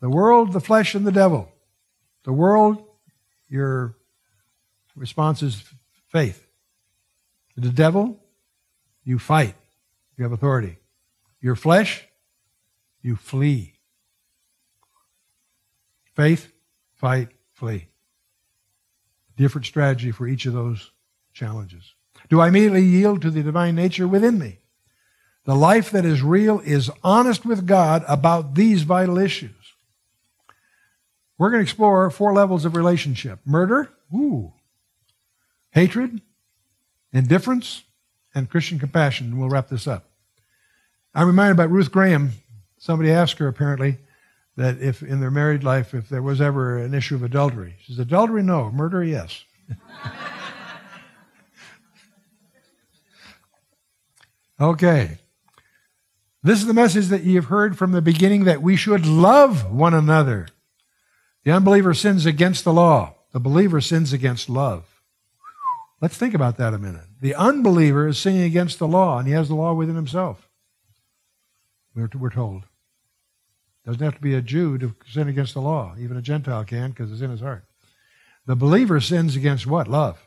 The 0.00 0.10
world, 0.10 0.52
the 0.52 0.60
flesh, 0.60 0.94
and 0.94 1.06
the 1.06 1.12
devil. 1.12 1.50
The 2.24 2.32
world, 2.32 2.84
your 3.48 3.96
response 4.94 5.42
is 5.42 5.62
faith. 6.08 6.46
The 7.56 7.70
devil, 7.70 8.18
you 9.04 9.18
fight. 9.18 9.54
You 10.16 10.24
have 10.24 10.32
authority. 10.32 10.78
Your 11.40 11.56
flesh, 11.56 12.06
you 13.02 13.16
flee. 13.16 13.74
Faith, 16.14 16.52
fight, 16.94 17.28
flee. 17.52 17.88
Different 19.36 19.66
strategy 19.66 20.10
for 20.10 20.26
each 20.26 20.46
of 20.46 20.52
those 20.52 20.90
challenges? 21.32 21.94
Do 22.28 22.40
I 22.40 22.48
immediately 22.48 22.84
yield 22.84 23.22
to 23.22 23.30
the 23.30 23.42
divine 23.42 23.74
nature 23.74 24.06
within 24.06 24.38
me? 24.38 24.58
The 25.44 25.54
life 25.54 25.90
that 25.90 26.04
is 26.04 26.22
real 26.22 26.60
is 26.60 26.90
honest 27.02 27.46
with 27.46 27.66
God 27.66 28.04
about 28.06 28.54
these 28.54 28.82
vital 28.82 29.16
issues. 29.16 29.59
We're 31.40 31.48
going 31.48 31.60
to 31.60 31.64
explore 31.64 32.10
four 32.10 32.34
levels 32.34 32.66
of 32.66 32.76
relationship 32.76 33.38
murder, 33.46 33.88
ooh, 34.14 34.52
hatred, 35.70 36.20
indifference, 37.14 37.82
and 38.34 38.50
Christian 38.50 38.78
compassion. 38.78 39.28
And 39.28 39.40
We'll 39.40 39.48
wrap 39.48 39.68
this 39.68 39.86
up. 39.86 40.10
I'm 41.14 41.26
reminded 41.26 41.52
about 41.52 41.70
Ruth 41.70 41.90
Graham. 41.90 42.32
Somebody 42.76 43.10
asked 43.10 43.38
her 43.38 43.48
apparently 43.48 43.96
that 44.56 44.82
if 44.82 45.02
in 45.02 45.20
their 45.20 45.30
married 45.30 45.64
life, 45.64 45.94
if 45.94 46.10
there 46.10 46.20
was 46.20 46.42
ever 46.42 46.76
an 46.76 46.92
issue 46.92 47.14
of 47.14 47.22
adultery. 47.22 47.76
She 47.80 47.92
says, 47.92 48.00
Adultery, 48.00 48.42
no. 48.42 48.70
Murder, 48.70 49.02
yes. 49.02 49.42
Okay. 54.60 55.16
This 56.42 56.58
is 56.58 56.66
the 56.66 56.74
message 56.74 57.06
that 57.06 57.22
ye 57.22 57.36
have 57.36 57.46
heard 57.46 57.78
from 57.78 57.92
the 57.92 58.02
beginning 58.02 58.44
that 58.44 58.60
we 58.60 58.76
should 58.76 59.06
love 59.06 59.72
one 59.72 59.94
another. 59.94 60.48
The 61.44 61.52
unbeliever 61.52 61.94
sins 61.94 62.26
against 62.26 62.64
the 62.64 62.72
law. 62.72 63.14
The 63.32 63.40
believer 63.40 63.80
sins 63.80 64.12
against 64.12 64.48
love. 64.48 64.84
Let's 66.00 66.16
think 66.16 66.34
about 66.34 66.56
that 66.56 66.74
a 66.74 66.78
minute. 66.78 67.04
The 67.20 67.34
unbeliever 67.34 68.08
is 68.08 68.18
sinning 68.18 68.42
against 68.42 68.78
the 68.78 68.88
law, 68.88 69.18
and 69.18 69.28
he 69.28 69.34
has 69.34 69.48
the 69.48 69.54
law 69.54 69.74
within 69.74 69.96
himself. 69.96 70.48
We're, 71.94 72.08
we're 72.18 72.30
told. 72.30 72.64
Doesn't 73.84 74.02
have 74.02 74.14
to 74.14 74.20
be 74.20 74.34
a 74.34 74.42
Jew 74.42 74.78
to 74.78 74.94
sin 75.06 75.28
against 75.28 75.54
the 75.54 75.60
law. 75.60 75.94
Even 75.98 76.16
a 76.16 76.22
Gentile 76.22 76.64
can 76.64 76.90
because 76.90 77.12
it's 77.12 77.22
in 77.22 77.30
his 77.30 77.40
heart. 77.40 77.64
The 78.46 78.56
believer 78.56 79.00
sins 79.00 79.36
against 79.36 79.66
what? 79.66 79.88
Love. 79.88 80.26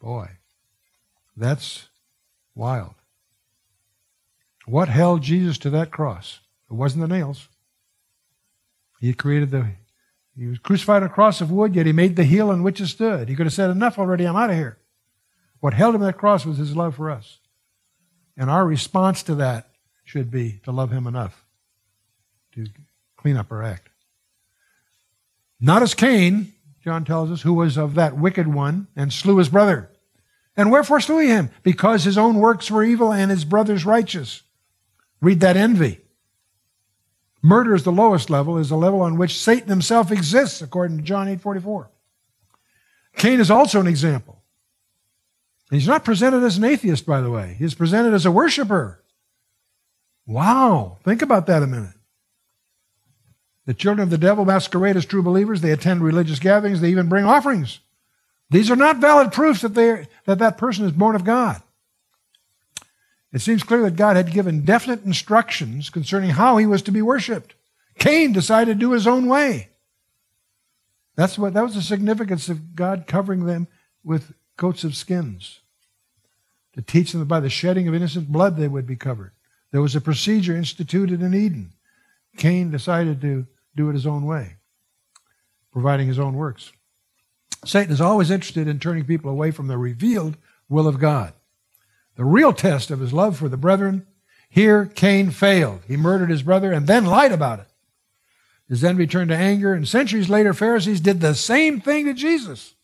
Boy, 0.00 0.28
that's 1.36 1.88
wild. 2.54 2.94
What 4.66 4.88
held 4.88 5.22
Jesus 5.22 5.58
to 5.58 5.70
that 5.70 5.90
cross? 5.90 6.40
It 6.70 6.74
wasn't 6.74 7.02
the 7.02 7.14
nails. 7.14 7.48
He 9.04 9.12
created 9.12 9.50
the, 9.50 9.66
he 10.34 10.46
was 10.46 10.58
crucified 10.58 11.02
on 11.02 11.10
a 11.10 11.12
cross 11.12 11.42
of 11.42 11.50
wood, 11.50 11.76
yet 11.76 11.84
he 11.84 11.92
made 11.92 12.16
the 12.16 12.24
heel 12.24 12.48
on 12.48 12.62
which 12.62 12.80
it 12.80 12.86
stood. 12.86 13.28
He 13.28 13.36
could 13.36 13.44
have 13.44 13.52
said, 13.52 13.68
Enough 13.68 13.98
already, 13.98 14.24
I'm 14.24 14.34
out 14.34 14.48
of 14.48 14.56
here. 14.56 14.78
What 15.60 15.74
held 15.74 15.94
him 15.94 16.00
to 16.00 16.06
that 16.06 16.16
cross 16.16 16.46
was 16.46 16.56
his 16.56 16.74
love 16.74 16.96
for 16.96 17.10
us. 17.10 17.38
And 18.34 18.48
our 18.48 18.66
response 18.66 19.22
to 19.24 19.34
that 19.34 19.68
should 20.04 20.30
be 20.30 20.60
to 20.64 20.72
love 20.72 20.90
him 20.90 21.06
enough 21.06 21.44
to 22.54 22.66
clean 23.18 23.36
up 23.36 23.52
our 23.52 23.62
act. 23.62 23.90
Not 25.60 25.82
as 25.82 25.92
Cain, 25.92 26.54
John 26.82 27.04
tells 27.04 27.30
us, 27.30 27.42
who 27.42 27.52
was 27.52 27.76
of 27.76 27.96
that 27.96 28.16
wicked 28.16 28.48
one 28.48 28.88
and 28.96 29.12
slew 29.12 29.36
his 29.36 29.50
brother. 29.50 29.90
And 30.56 30.70
wherefore 30.70 31.00
slew 31.00 31.18
he 31.18 31.28
him? 31.28 31.50
Because 31.62 32.04
his 32.04 32.16
own 32.16 32.36
works 32.36 32.70
were 32.70 32.82
evil 32.82 33.12
and 33.12 33.30
his 33.30 33.44
brother's 33.44 33.84
righteous. 33.84 34.42
Read 35.20 35.40
that 35.40 35.58
envy. 35.58 36.03
Murder 37.44 37.74
is 37.74 37.82
the 37.82 37.92
lowest 37.92 38.30
level, 38.30 38.56
is 38.56 38.70
the 38.70 38.76
level 38.76 39.02
on 39.02 39.18
which 39.18 39.38
Satan 39.38 39.68
himself 39.68 40.10
exists, 40.10 40.62
according 40.62 40.96
to 40.96 41.02
John 41.02 41.28
8 41.28 41.42
44. 41.42 41.90
Cain 43.16 43.38
is 43.38 43.50
also 43.50 43.80
an 43.80 43.86
example. 43.86 44.42
He's 45.70 45.86
not 45.86 46.06
presented 46.06 46.42
as 46.42 46.56
an 46.56 46.64
atheist, 46.64 47.04
by 47.04 47.20
the 47.20 47.30
way. 47.30 47.54
He's 47.58 47.74
presented 47.74 48.14
as 48.14 48.24
a 48.24 48.30
worshiper. 48.30 49.04
Wow. 50.26 50.96
Think 51.04 51.20
about 51.20 51.46
that 51.46 51.62
a 51.62 51.66
minute. 51.66 51.92
The 53.66 53.74
children 53.74 54.04
of 54.04 54.10
the 54.10 54.16
devil 54.16 54.46
masquerade 54.46 54.96
as 54.96 55.04
true 55.04 55.22
believers. 55.22 55.60
They 55.60 55.70
attend 55.70 56.02
religious 56.02 56.38
gatherings. 56.38 56.80
They 56.80 56.90
even 56.90 57.10
bring 57.10 57.26
offerings. 57.26 57.80
These 58.48 58.70
are 58.70 58.76
not 58.76 58.98
valid 59.02 59.32
proofs 59.32 59.60
that, 59.60 59.74
that 59.74 60.38
that 60.38 60.56
person 60.56 60.86
is 60.86 60.92
born 60.92 61.14
of 61.14 61.24
God. 61.24 61.60
It 63.34 63.42
seems 63.42 63.64
clear 63.64 63.82
that 63.82 63.96
God 63.96 64.14
had 64.14 64.32
given 64.32 64.64
definite 64.64 65.04
instructions 65.04 65.90
concerning 65.90 66.30
how 66.30 66.56
he 66.56 66.66
was 66.66 66.82
to 66.82 66.92
be 66.92 67.02
worshiped. 67.02 67.56
Cain 67.98 68.32
decided 68.32 68.74
to 68.74 68.80
do 68.80 68.92
his 68.92 69.08
own 69.08 69.26
way. 69.26 69.70
That's 71.16 71.36
what 71.36 71.52
that 71.54 71.64
was 71.64 71.74
the 71.74 71.82
significance 71.82 72.48
of 72.48 72.76
God 72.76 73.08
covering 73.08 73.44
them 73.44 73.66
with 74.04 74.34
coats 74.56 74.84
of 74.84 74.94
skins. 74.94 75.60
To 76.74 76.82
teach 76.82 77.10
them 77.10 77.18
that 77.20 77.26
by 77.26 77.40
the 77.40 77.50
shedding 77.50 77.88
of 77.88 77.94
innocent 77.94 78.30
blood 78.30 78.56
they 78.56 78.68
would 78.68 78.86
be 78.86 78.94
covered. 78.94 79.32
There 79.72 79.82
was 79.82 79.96
a 79.96 80.00
procedure 80.00 80.54
instituted 80.54 81.20
in 81.20 81.34
Eden. 81.34 81.72
Cain 82.36 82.70
decided 82.70 83.20
to 83.22 83.48
do 83.74 83.90
it 83.90 83.94
his 83.94 84.06
own 84.06 84.26
way, 84.26 84.58
providing 85.72 86.06
his 86.06 86.20
own 86.20 86.34
works. 86.34 86.72
Satan 87.64 87.92
is 87.92 88.00
always 88.00 88.30
interested 88.30 88.68
in 88.68 88.78
turning 88.78 89.04
people 89.04 89.30
away 89.30 89.50
from 89.50 89.66
the 89.66 89.76
revealed 89.76 90.36
will 90.68 90.86
of 90.86 91.00
God 91.00 91.32
the 92.16 92.24
real 92.24 92.52
test 92.52 92.90
of 92.90 93.00
his 93.00 93.12
love 93.12 93.36
for 93.36 93.48
the 93.48 93.56
brethren. 93.56 94.06
Here, 94.48 94.86
Cain 94.86 95.30
failed. 95.30 95.80
He 95.88 95.96
murdered 95.96 96.30
his 96.30 96.42
brother 96.42 96.72
and 96.72 96.86
then 96.86 97.06
lied 97.06 97.32
about 97.32 97.60
it. 97.60 97.66
His 98.68 98.84
envy 98.84 99.06
turned 99.06 99.30
to 99.30 99.36
anger, 99.36 99.74
and 99.74 99.86
centuries 99.86 100.30
later, 100.30 100.54
Pharisees 100.54 101.00
did 101.00 101.20
the 101.20 101.34
same 101.34 101.80
thing 101.80 102.06
to 102.06 102.14
Jesus. 102.14 102.74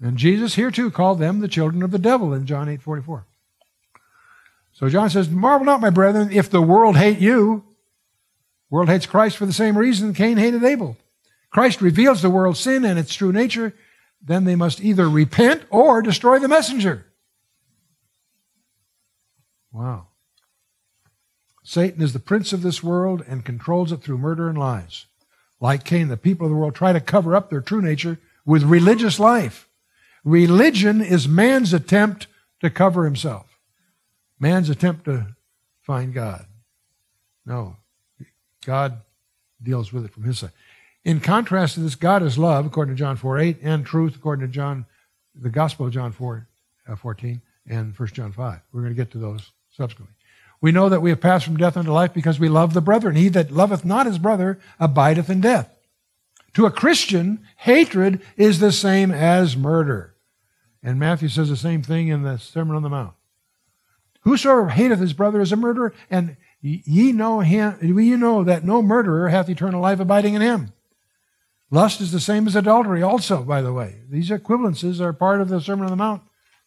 And 0.00 0.16
Jesus 0.16 0.54
here 0.54 0.70
too 0.70 0.90
called 0.90 1.18
them 1.18 1.40
the 1.40 1.48
children 1.48 1.82
of 1.82 1.90
the 1.90 1.98
devil 1.98 2.32
in 2.32 2.46
John 2.46 2.68
8 2.68 2.82
44. 2.82 3.24
So 4.72 4.88
John 4.88 5.10
says, 5.10 5.28
Marvel 5.28 5.66
not, 5.66 5.80
my 5.80 5.90
brethren, 5.90 6.30
if 6.32 6.50
the 6.50 6.62
world 6.62 6.96
hate 6.96 7.18
you. 7.18 7.64
World 8.70 8.88
hates 8.88 9.06
Christ 9.06 9.36
for 9.36 9.46
the 9.46 9.52
same 9.52 9.76
reason 9.76 10.14
Cain 10.14 10.36
hated 10.36 10.62
Abel. 10.62 10.96
Christ 11.50 11.80
reveals 11.80 12.22
the 12.22 12.30
world's 12.30 12.60
sin 12.60 12.84
and 12.84 12.98
its 12.98 13.14
true 13.14 13.32
nature. 13.32 13.74
Then 14.22 14.44
they 14.44 14.54
must 14.54 14.80
either 14.80 15.08
repent 15.08 15.62
or 15.70 16.02
destroy 16.02 16.38
the 16.38 16.48
messenger. 16.48 17.06
Wow. 19.78 20.06
Satan 21.62 22.02
is 22.02 22.12
the 22.12 22.18
prince 22.18 22.52
of 22.52 22.62
this 22.62 22.82
world 22.82 23.22
and 23.28 23.44
controls 23.44 23.92
it 23.92 24.02
through 24.02 24.18
murder 24.18 24.48
and 24.48 24.58
lies. 24.58 25.06
Like 25.60 25.84
Cain, 25.84 26.08
the 26.08 26.16
people 26.16 26.46
of 26.46 26.50
the 26.50 26.56
world 26.56 26.74
try 26.74 26.92
to 26.92 27.00
cover 27.00 27.36
up 27.36 27.48
their 27.48 27.60
true 27.60 27.80
nature 27.80 28.18
with 28.44 28.64
religious 28.64 29.20
life. 29.20 29.68
Religion 30.24 31.00
is 31.00 31.28
man's 31.28 31.72
attempt 31.72 32.26
to 32.60 32.70
cover 32.70 33.04
himself, 33.04 33.56
man's 34.40 34.68
attempt 34.68 35.04
to 35.04 35.36
find 35.80 36.12
God. 36.12 36.46
No, 37.46 37.76
God 38.66 39.00
deals 39.62 39.92
with 39.92 40.04
it 40.04 40.12
from 40.12 40.24
his 40.24 40.40
side. 40.40 40.50
In 41.04 41.20
contrast 41.20 41.74
to 41.74 41.80
this, 41.80 41.94
God 41.94 42.24
is 42.24 42.36
love, 42.36 42.66
according 42.66 42.96
to 42.96 42.98
John 42.98 43.16
4 43.16 43.38
8, 43.38 43.58
and 43.62 43.86
truth, 43.86 44.16
according 44.16 44.44
to 44.44 44.52
John, 44.52 44.86
the 45.36 45.50
Gospel 45.50 45.86
of 45.86 45.92
John 45.92 46.10
4 46.10 46.48
uh, 46.88 46.96
14, 46.96 47.40
and 47.68 47.96
1 47.96 48.08
John 48.08 48.32
5. 48.32 48.60
We're 48.72 48.80
going 48.80 48.92
to 48.92 48.96
get 48.96 49.12
to 49.12 49.18
those 49.18 49.52
subsequently. 49.78 50.14
We 50.60 50.72
know 50.72 50.88
that 50.88 51.00
we 51.00 51.10
have 51.10 51.20
passed 51.20 51.44
from 51.44 51.56
death 51.56 51.76
unto 51.76 51.92
life 51.92 52.12
because 52.12 52.40
we 52.40 52.48
love 52.48 52.74
the 52.74 52.80
brethren. 52.80 53.16
He 53.16 53.28
that 53.28 53.52
loveth 53.52 53.84
not 53.84 54.06
his 54.06 54.18
brother 54.18 54.58
abideth 54.78 55.30
in 55.30 55.40
death. 55.40 55.74
To 56.54 56.66
a 56.66 56.70
Christian, 56.70 57.46
hatred 57.58 58.20
is 58.36 58.58
the 58.58 58.72
same 58.72 59.12
as 59.12 59.56
murder. 59.56 60.16
And 60.82 60.98
Matthew 60.98 61.28
says 61.28 61.48
the 61.48 61.56
same 61.56 61.82
thing 61.82 62.08
in 62.08 62.22
the 62.22 62.38
Sermon 62.38 62.74
on 62.74 62.82
the 62.82 62.88
Mount. 62.88 63.14
Whosoever 64.22 64.70
hateth 64.70 64.98
his 64.98 65.12
brother 65.12 65.40
is 65.40 65.52
a 65.52 65.56
murderer, 65.56 65.94
and 66.10 66.36
ye 66.60 67.12
know 67.12 67.40
him, 67.40 67.78
ye 67.80 68.16
know 68.16 68.42
that 68.42 68.64
no 68.64 68.82
murderer 68.82 69.28
hath 69.28 69.48
eternal 69.48 69.80
life 69.80 70.00
abiding 70.00 70.34
in 70.34 70.42
him. 70.42 70.72
Lust 71.70 72.00
is 72.00 72.10
the 72.10 72.20
same 72.20 72.46
as 72.46 72.56
adultery, 72.56 73.02
also, 73.02 73.42
by 73.42 73.62
the 73.62 73.72
way. 73.72 74.00
These 74.08 74.30
equivalences 74.30 75.00
are 75.00 75.12
part 75.12 75.40
of 75.40 75.48
the 75.48 75.60
Sermon 75.60 75.84
on 75.84 75.90
the 75.90 75.96
Mount. 75.96 76.22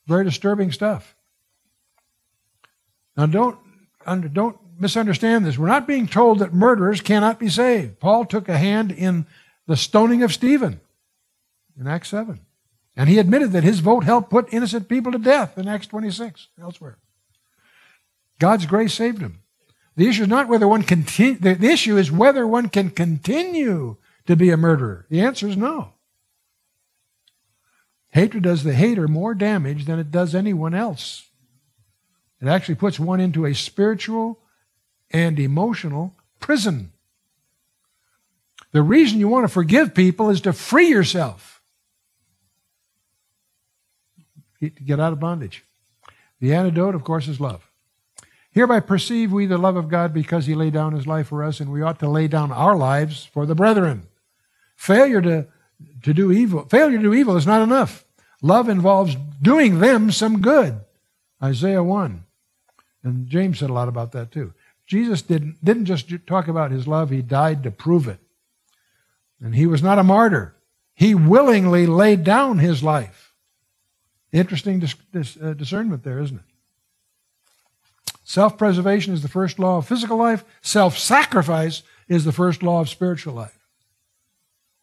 Very 0.08 0.24
disturbing 0.24 0.72
stuff. 0.72 1.16
Now, 3.18 3.26
don't, 3.26 3.58
don't 4.34 4.58
misunderstand 4.80 5.46
this. 5.46 5.58
We're 5.58 5.68
not 5.68 5.88
being 5.88 6.08
told 6.08 6.40
that 6.40 6.54
murderers 6.54 7.02
cannot 7.02 7.40
be 7.40 7.50
saved. 7.50 8.00
Paul 8.00 8.26
took 8.26 8.50
a 8.50 8.58
hand 8.58 8.92
in 8.92 9.26
the 9.68 9.78
stoning 9.78 10.24
of 10.24 10.34
Stephen 10.34 10.82
in 11.80 11.88
Acts 11.88 12.10
7. 12.10 12.40
And 12.96 13.10
he 13.10 13.20
admitted 13.20 13.52
that 13.52 13.64
his 13.64 13.80
vote 13.80 14.04
helped 14.04 14.30
put 14.30 14.54
innocent 14.54 14.90
people 14.90 15.12
to 15.12 15.18
death 15.18 15.58
in 15.58 15.68
Acts 15.68 15.88
26, 15.88 16.50
elsewhere. 16.62 16.98
God's 18.40 18.66
grace 18.66 18.94
saved 18.94 19.22
him. 19.22 19.42
The 19.96 20.08
issue 20.08 20.24
is 20.24 20.28
not 20.28 20.48
whether 20.48 20.68
one 20.68 20.84
continue, 20.84 21.36
the 21.36 21.70
issue 21.70 21.98
is 21.98 22.12
whether 22.12 22.48
one 22.48 22.70
can 22.70 22.90
continue 22.90 23.98
to 24.26 24.36
be 24.36 24.50
a 24.50 24.58
murderer. 24.58 25.06
The 25.10 25.22
answer 25.22 25.48
is 25.48 25.58
no. 25.58 25.94
Hatred 28.10 28.44
does 28.44 28.64
the 28.64 28.74
hater 28.74 29.08
more 29.08 29.34
damage 29.34 29.86
than 29.86 30.00
it 30.00 30.12
does 30.12 30.36
anyone 30.36 30.74
else. 30.74 31.30
It 32.42 32.48
actually 32.48 32.76
puts 32.76 33.00
one 33.00 33.20
into 33.20 33.46
a 33.46 33.54
spiritual 33.54 34.40
and 35.12 35.40
emotional 35.40 36.16
prison. 36.40 36.92
The 38.72 38.82
reason 38.82 39.20
you 39.20 39.28
want 39.28 39.44
to 39.44 39.54
forgive 39.54 39.94
people 39.94 40.30
is 40.30 40.42
to 40.42 40.54
free 40.54 40.88
yourself, 40.88 41.62
to 44.60 44.70
get 44.70 45.00
out 45.00 45.14
of 45.14 45.20
bondage. 45.20 45.64
The 46.40 46.54
antidote, 46.54 46.96
of 46.96 47.04
course, 47.04 47.28
is 47.28 47.40
love. 47.40 47.70
Hereby 48.52 48.80
perceive 48.80 49.32
we 49.32 49.46
the 49.46 49.58
love 49.58 49.76
of 49.76 49.88
God 49.88 50.14
because 50.14 50.46
he 50.46 50.56
laid 50.56 50.74
down 50.74 50.94
his 50.94 51.08
life 51.08 51.28
for 51.28 51.44
us, 51.44 51.60
and 51.60 51.72
we 51.72 51.82
ought 51.82 52.00
to 52.00 52.10
lay 52.10 52.28
down 52.28 52.52
our 52.52 52.76
lives 52.76 53.26
for 53.26 53.46
the 53.46 53.56
brethren. 53.56 54.08
Failure 54.76 55.22
to, 55.22 55.48
to 56.04 56.14
do 56.14 56.32
evil, 56.32 56.66
failure 56.66 56.98
to 56.98 57.04
do 57.04 57.14
evil 57.14 57.38
is 57.38 57.46
not 57.46 57.62
enough. 57.62 58.04
Love 58.42 58.68
involves 58.68 59.16
doing 59.42 59.80
them 59.80 60.12
some 60.12 60.42
good. 60.42 60.82
Isaiah 61.44 61.84
1. 61.84 62.24
And 63.04 63.28
James 63.28 63.60
said 63.60 63.70
a 63.70 63.74
lot 63.74 63.88
about 63.88 64.12
that 64.12 64.32
too. 64.32 64.54
Jesus 64.86 65.22
didn't, 65.22 65.64
didn't 65.64 65.86
just 65.86 66.12
talk 66.28 66.48
about 66.48 66.72
his 66.72 66.88
love, 66.88 67.10
he 67.10 67.22
died 67.22 67.64
to 67.64 67.72
prove 67.72 68.08
it. 68.08 68.20
And 69.40 69.56
he 69.56 69.66
was 69.66 69.82
not 69.82 70.00
a 70.00 70.04
martyr. 70.04 70.56
He 70.94 71.16
willingly 71.16 71.88
laid 71.88 72.24
down 72.24 72.60
his 72.60 72.84
life. 72.84 73.34
Interesting 74.32 74.80
dis- 74.80 74.96
dis- 75.12 75.38
uh, 75.42 75.54
discernment 75.54 76.04
there, 76.04 76.20
isn't 76.20 76.38
it? 76.38 76.44
Self 78.24 78.58
preservation 78.58 79.14
is 79.14 79.22
the 79.22 79.28
first 79.28 79.60
law 79.60 79.78
of 79.78 79.88
physical 79.88 80.18
life, 80.18 80.46
self 80.62 80.98
sacrifice 80.98 81.84
is 82.08 82.24
the 82.24 82.32
first 82.32 82.62
law 82.62 82.82
of 82.82 82.90
spiritual 82.90 83.34
life. 83.34 83.58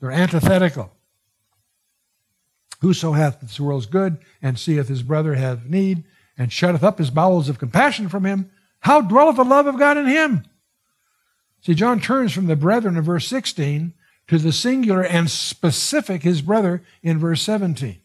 They're 0.00 0.10
antithetical. 0.10 0.90
Whoso 2.80 3.12
hath 3.12 3.40
this 3.40 3.58
world's 3.58 3.86
good 3.86 4.18
and 4.40 4.58
seeth 4.58 4.88
his 4.88 5.02
brother 5.02 5.34
have 5.34 5.68
need 5.68 6.04
and 6.38 6.52
shutteth 6.52 6.84
up 6.84 6.98
his 6.98 7.10
bowels 7.10 7.48
of 7.48 7.58
compassion 7.58 8.08
from 8.08 8.24
him, 8.24 8.50
how 8.80 9.00
dwelleth 9.00 9.36
the 9.36 9.44
love 9.44 9.66
of 9.66 9.78
God 9.78 9.96
in 9.96 10.06
him? 10.06 10.44
See, 11.60 11.74
John 11.74 12.00
turns 12.00 12.32
from 12.32 12.46
the 12.46 12.56
brethren 12.56 12.96
in 12.96 13.02
verse 13.02 13.26
16 13.26 13.92
to 14.28 14.38
the 14.38 14.52
singular 14.52 15.02
and 15.02 15.28
specific 15.28 16.22
his 16.22 16.40
brother 16.40 16.82
in 17.02 17.18
verse 17.18 17.42
17. 17.42 17.98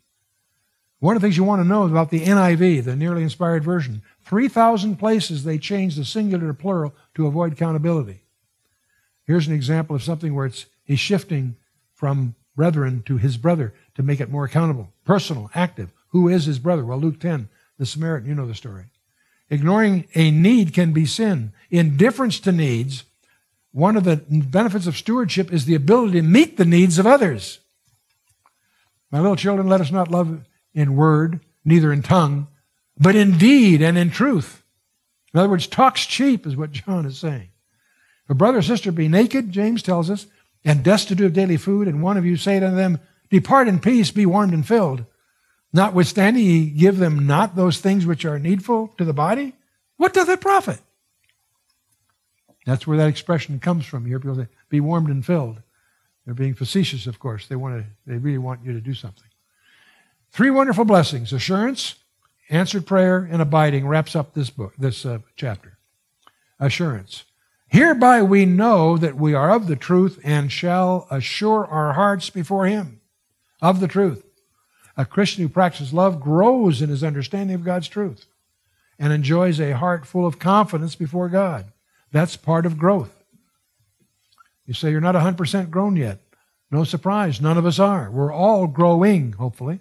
One 1.00 1.16
of 1.16 1.22
the 1.22 1.28
things 1.28 1.38
you 1.38 1.44
want 1.44 1.62
to 1.62 1.68
know 1.68 1.84
about 1.84 2.10
the 2.10 2.22
NIV, 2.22 2.86
the 2.86 2.96
nearly 2.96 3.24
inspired 3.24 3.64
version, 3.64 4.02
3,000 4.26 4.96
places 4.96 5.44
they 5.44 5.58
change 5.58 5.96
the 5.96 6.06
singular 6.06 6.48
to 6.48 6.54
plural 6.54 6.96
to 7.16 7.28
avoid 7.28 7.58
countability. 7.58 8.24
Here's 9.26 9.48
an 9.48 9.54
example 9.54 9.96
of 9.96 10.04
something 10.04 10.34
where 10.34 10.46
it's 10.46 10.66
he's 10.86 11.00
shifting 11.00 11.58
from 11.94 12.36
brethren 12.56 13.04
to 13.06 13.18
his 13.18 13.38
brother 13.38 13.74
to 13.96 14.04
make 14.04 14.22
it 14.22 14.30
more 14.30 14.46
accountable, 14.46 14.94
personal, 15.06 15.52
active. 15.54 15.92
Who 16.10 16.30
is 16.30 16.46
his 16.46 16.60
brother? 16.60 16.86
Well, 16.86 17.00
Luke 17.00 17.20
10, 17.20 17.50
the 17.78 17.86
Samaritan, 17.86 18.30
you 18.30 18.36
know 18.36 18.48
the 18.48 18.56
story. 18.56 18.86
Ignoring 19.50 20.08
a 20.16 20.32
need 20.32 20.74
can 20.74 20.94
be 20.94 21.06
sin. 21.06 21.54
Indifference 21.70 22.40
to 22.42 22.52
needs, 22.52 23.04
one 23.72 23.96
of 23.96 24.04
the 24.04 24.18
benefits 24.30 24.88
of 24.88 24.98
stewardship 24.98 25.52
is 25.52 25.66
the 25.66 25.76
ability 25.76 26.14
to 26.14 26.22
meet 26.22 26.58
the 26.58 26.66
needs 26.66 26.98
of 27.00 27.08
others. 27.08 27.60
My 29.12 29.20
little 29.20 29.36
children, 29.36 29.68
let 29.68 29.82
us 29.82 29.92
not 29.92 30.10
love 30.10 30.46
in 30.74 30.96
word, 30.96 31.40
neither 31.66 31.92
in 31.94 32.02
tongue, 32.02 32.48
but 32.98 33.16
in 33.16 33.38
deed 33.38 33.82
and 33.82 33.98
in 33.98 34.10
truth. 34.10 34.64
In 35.34 35.40
other 35.40 35.50
words, 35.50 35.68
talk's 35.68 36.06
cheap, 36.06 36.46
is 36.46 36.56
what 36.56 36.72
John 36.72 37.06
is 37.06 37.18
saying. 37.18 37.50
A 38.30 38.36
brother 38.36 38.60
or 38.60 38.62
sister 38.62 38.92
be 38.92 39.08
naked, 39.08 39.52
James 39.52 39.84
tells 39.84 40.10
us, 40.10 40.28
and 40.64 40.84
destitute 40.84 41.26
of 41.26 41.34
daily 41.34 41.58
food, 41.58 41.88
and 41.88 42.02
one 42.02 42.18
of 42.18 42.26
you 42.26 42.38
say 42.38 42.60
to 42.60 42.70
them, 42.70 43.00
Depart 43.30 43.68
in 43.68 43.80
peace, 43.80 44.12
be 44.12 44.26
warmed 44.26 44.54
and 44.54 44.66
filled. 44.66 45.06
Notwithstanding, 45.74 46.44
ye 46.44 46.70
give 46.70 46.98
them 46.98 47.26
not 47.26 47.56
those 47.56 47.80
things 47.80 48.06
which 48.06 48.26
are 48.26 48.38
needful 48.38 48.94
to 49.00 49.04
the 49.04 49.14
body. 49.14 49.54
What 49.98 50.14
doth 50.14 50.30
it 50.30 50.40
profit? 50.40 50.80
That's 52.66 52.86
where 52.86 52.98
that 52.98 53.10
expression 53.10 53.60
comes 53.60 53.86
from. 53.86 54.06
Hear 54.06 54.20
people 54.20 54.36
say, 54.36 54.48
be 54.70 54.80
warmed 54.80 55.10
and 55.10 55.26
filled. 55.26 55.62
They're 56.26 56.36
being 56.36 56.54
facetious, 56.54 57.08
of 57.08 57.20
course. 57.20 57.48
They 57.48 57.56
want 57.56 57.82
to, 57.82 57.90
they 58.06 58.18
really 58.18 58.38
want 58.38 58.64
you 58.64 58.72
to 58.74 58.80
do 58.80 58.94
something. 58.94 59.28
Three 60.32 60.50
wonderful 60.50 60.86
blessings 60.86 61.34
assurance, 61.34 61.96
answered 62.50 62.86
prayer, 62.86 63.28
and 63.30 63.42
abiding 63.42 63.88
wraps 63.88 64.16
up 64.16 64.34
this 64.34 64.50
book, 64.50 64.74
this 64.78 65.06
uh, 65.06 65.20
chapter. 65.36 65.78
Assurance. 66.60 67.26
Hereby 67.68 68.22
we 68.22 68.46
know 68.46 68.98
that 68.98 69.16
we 69.16 69.34
are 69.34 69.52
of 69.52 69.68
the 69.68 69.76
truth 69.76 70.20
and 70.24 70.52
shall 70.52 71.08
assure 71.10 71.66
our 71.66 71.94
hearts 71.94 72.30
before 72.30 72.68
Him 72.68 73.02
of 73.62 73.80
the 73.80 73.88
truth. 73.88 74.24
A 74.96 75.06
Christian 75.06 75.44
who 75.44 75.50
practices 75.50 75.94
love 75.94 76.22
grows 76.22 76.82
in 76.82 76.90
his 76.90 77.04
understanding 77.04 77.56
of 77.56 77.64
God's 77.64 77.88
truth 77.88 78.26
and 79.00 79.12
enjoys 79.12 79.60
a 79.60 79.78
heart 79.78 80.06
full 80.06 80.26
of 80.26 80.40
confidence 80.40 80.96
before 80.96 81.30
God. 81.30 81.66
That's 82.12 82.38
part 82.38 82.66
of 82.66 82.78
growth. 82.78 83.24
You 84.66 84.74
say 84.74 84.92
you're 84.92 85.02
not 85.02 85.16
100% 85.16 85.70
grown 85.72 85.96
yet. 85.96 86.20
No 86.70 86.84
surprise, 86.84 87.42
none 87.42 87.58
of 87.58 87.66
us 87.66 87.80
are. 87.80 88.10
We're 88.10 88.34
all 88.34 88.68
growing, 88.68 89.34
hopefully. 89.34 89.80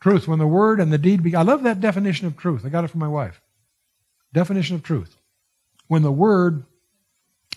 Truth, 0.00 0.26
when 0.26 0.38
the 0.38 0.46
word 0.46 0.80
and 0.80 0.92
the 0.92 0.98
deed 0.98 1.22
be. 1.22 1.34
I 1.34 1.42
love 1.42 1.62
that 1.62 1.80
definition 1.80 2.26
of 2.26 2.36
truth. 2.36 2.66
I 2.66 2.68
got 2.68 2.84
it 2.84 2.88
from 2.88 3.00
my 3.00 3.08
wife. 3.08 3.40
Definition 4.32 4.76
of 4.76 4.82
truth. 4.82 5.16
When 5.86 6.02
the 6.02 6.12
word 6.12 6.64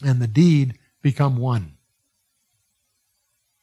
and 0.04 0.22
the 0.22 0.28
deed 0.28 0.78
become 1.02 1.38
one. 1.38 1.75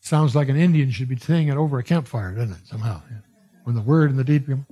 Sounds 0.02 0.34
like 0.34 0.48
an 0.48 0.56
Indian 0.56 0.90
should 0.90 1.08
be 1.08 1.16
saying 1.16 1.46
it 1.46 1.56
over 1.56 1.78
a 1.78 1.82
campfire, 1.84 2.32
doesn't 2.32 2.56
it? 2.56 2.66
Somehow, 2.66 3.02
when 3.62 3.76
the 3.76 3.80
word 3.80 4.10
and 4.10 4.18
the 4.18 4.24
deed 4.24 4.44
become. 4.44 4.66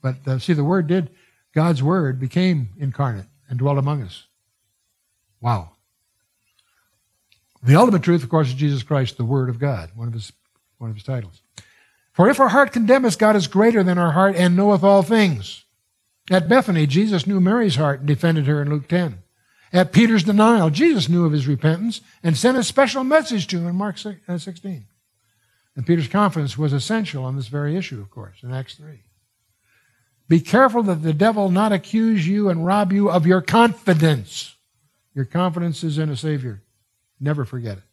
But 0.00 0.16
uh, 0.26 0.38
see, 0.38 0.54
the 0.54 0.64
word 0.64 0.86
did. 0.86 1.10
God's 1.54 1.82
word 1.82 2.18
became 2.18 2.70
incarnate 2.78 3.26
and 3.50 3.58
dwelt 3.58 3.76
among 3.76 4.02
us. 4.02 4.26
Wow. 5.42 5.72
The 7.62 7.76
ultimate 7.76 8.02
truth, 8.02 8.22
of 8.22 8.30
course, 8.30 8.48
is 8.48 8.54
Jesus 8.54 8.82
Christ, 8.82 9.18
the 9.18 9.24
Word 9.24 9.50
of 9.50 9.58
God, 9.58 9.90
one 9.94 10.08
of 10.08 10.14
his, 10.14 10.32
one 10.78 10.88
of 10.88 10.96
his 10.96 11.04
titles. 11.04 11.42
For 12.12 12.30
if 12.30 12.40
our 12.40 12.48
heart 12.48 12.72
condemn 12.72 13.04
us, 13.04 13.16
God 13.16 13.36
is 13.36 13.48
greater 13.48 13.82
than 13.82 13.98
our 13.98 14.12
heart 14.12 14.36
and 14.36 14.56
knoweth 14.56 14.82
all 14.82 15.02
things. 15.02 15.64
At 16.30 16.48
Bethany, 16.48 16.86
Jesus 16.86 17.26
knew 17.26 17.40
Mary's 17.40 17.76
heart 17.76 18.00
and 18.00 18.08
defended 18.08 18.46
her 18.46 18.62
in 18.62 18.70
Luke 18.70 18.88
10. 18.88 19.18
At 19.76 19.92
Peter's 19.92 20.24
denial, 20.24 20.70
Jesus 20.70 21.06
knew 21.06 21.26
of 21.26 21.32
his 21.32 21.46
repentance 21.46 22.00
and 22.22 22.34
sent 22.34 22.56
a 22.56 22.64
special 22.64 23.04
message 23.04 23.46
to 23.48 23.58
him 23.58 23.66
in 23.66 23.76
Mark 23.76 23.96
uh, 24.26 24.38
16. 24.38 24.86
And 25.76 25.86
Peter's 25.86 26.08
confidence 26.08 26.56
was 26.56 26.72
essential 26.72 27.26
on 27.26 27.36
this 27.36 27.48
very 27.48 27.76
issue, 27.76 28.00
of 28.00 28.10
course, 28.10 28.38
in 28.42 28.54
Acts 28.54 28.76
3. 28.76 29.02
Be 30.28 30.40
careful 30.40 30.82
that 30.84 31.02
the 31.02 31.12
devil 31.12 31.50
not 31.50 31.72
accuse 31.72 32.26
you 32.26 32.48
and 32.48 32.64
rob 32.64 32.90
you 32.90 33.10
of 33.10 33.26
your 33.26 33.42
confidence. 33.42 34.56
Your 35.14 35.26
confidence 35.26 35.84
is 35.84 35.98
in 35.98 36.08
a 36.08 36.16
Savior. 36.16 36.62
Never 37.20 37.44
forget 37.44 37.76
it. 37.76 37.84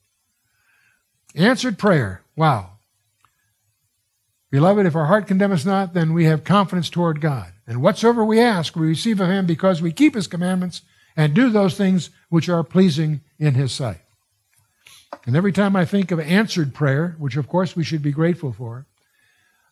Answered 1.36 1.78
prayer. 1.78 2.22
Wow. 2.38 2.78
Beloved, 4.52 4.86
if 4.86 4.96
our 4.96 5.08
heart 5.08 5.28
condemn 5.28 5.52
us 5.52 5.66
not, 5.66 5.94
then 5.94 6.14
we 6.14 6.24
have 6.24 6.46
confidence 6.46 6.90
toward 6.90 7.20
God. 7.20 7.52
And 7.68 7.82
whatsoever 7.82 8.24
we 8.24 8.40
ask, 8.40 8.74
we 8.74 8.88
receive 8.88 9.20
of 9.20 9.28
Him 9.28 9.46
because 9.46 9.82
we 9.82 9.92
keep 9.92 10.16
His 10.16 10.28
commandments 10.28 10.82
and 11.16 11.34
do 11.34 11.50
those 11.50 11.78
things 11.78 12.10
which 12.30 12.50
are 12.50 12.64
pleasing 12.64 13.22
in 13.40 13.54
His 13.54 13.72
sight. 13.72 14.02
And 15.26 15.36
every 15.36 15.52
time 15.52 15.76
I 15.76 15.86
think 15.86 16.12
of 16.12 16.20
answered 16.20 16.74
prayer, 16.74 17.16
which 17.18 17.38
of 17.38 17.48
course 17.48 17.76
we 17.76 17.84
should 17.84 18.02
be 18.02 18.12
grateful 18.12 18.52
for, 18.52 18.86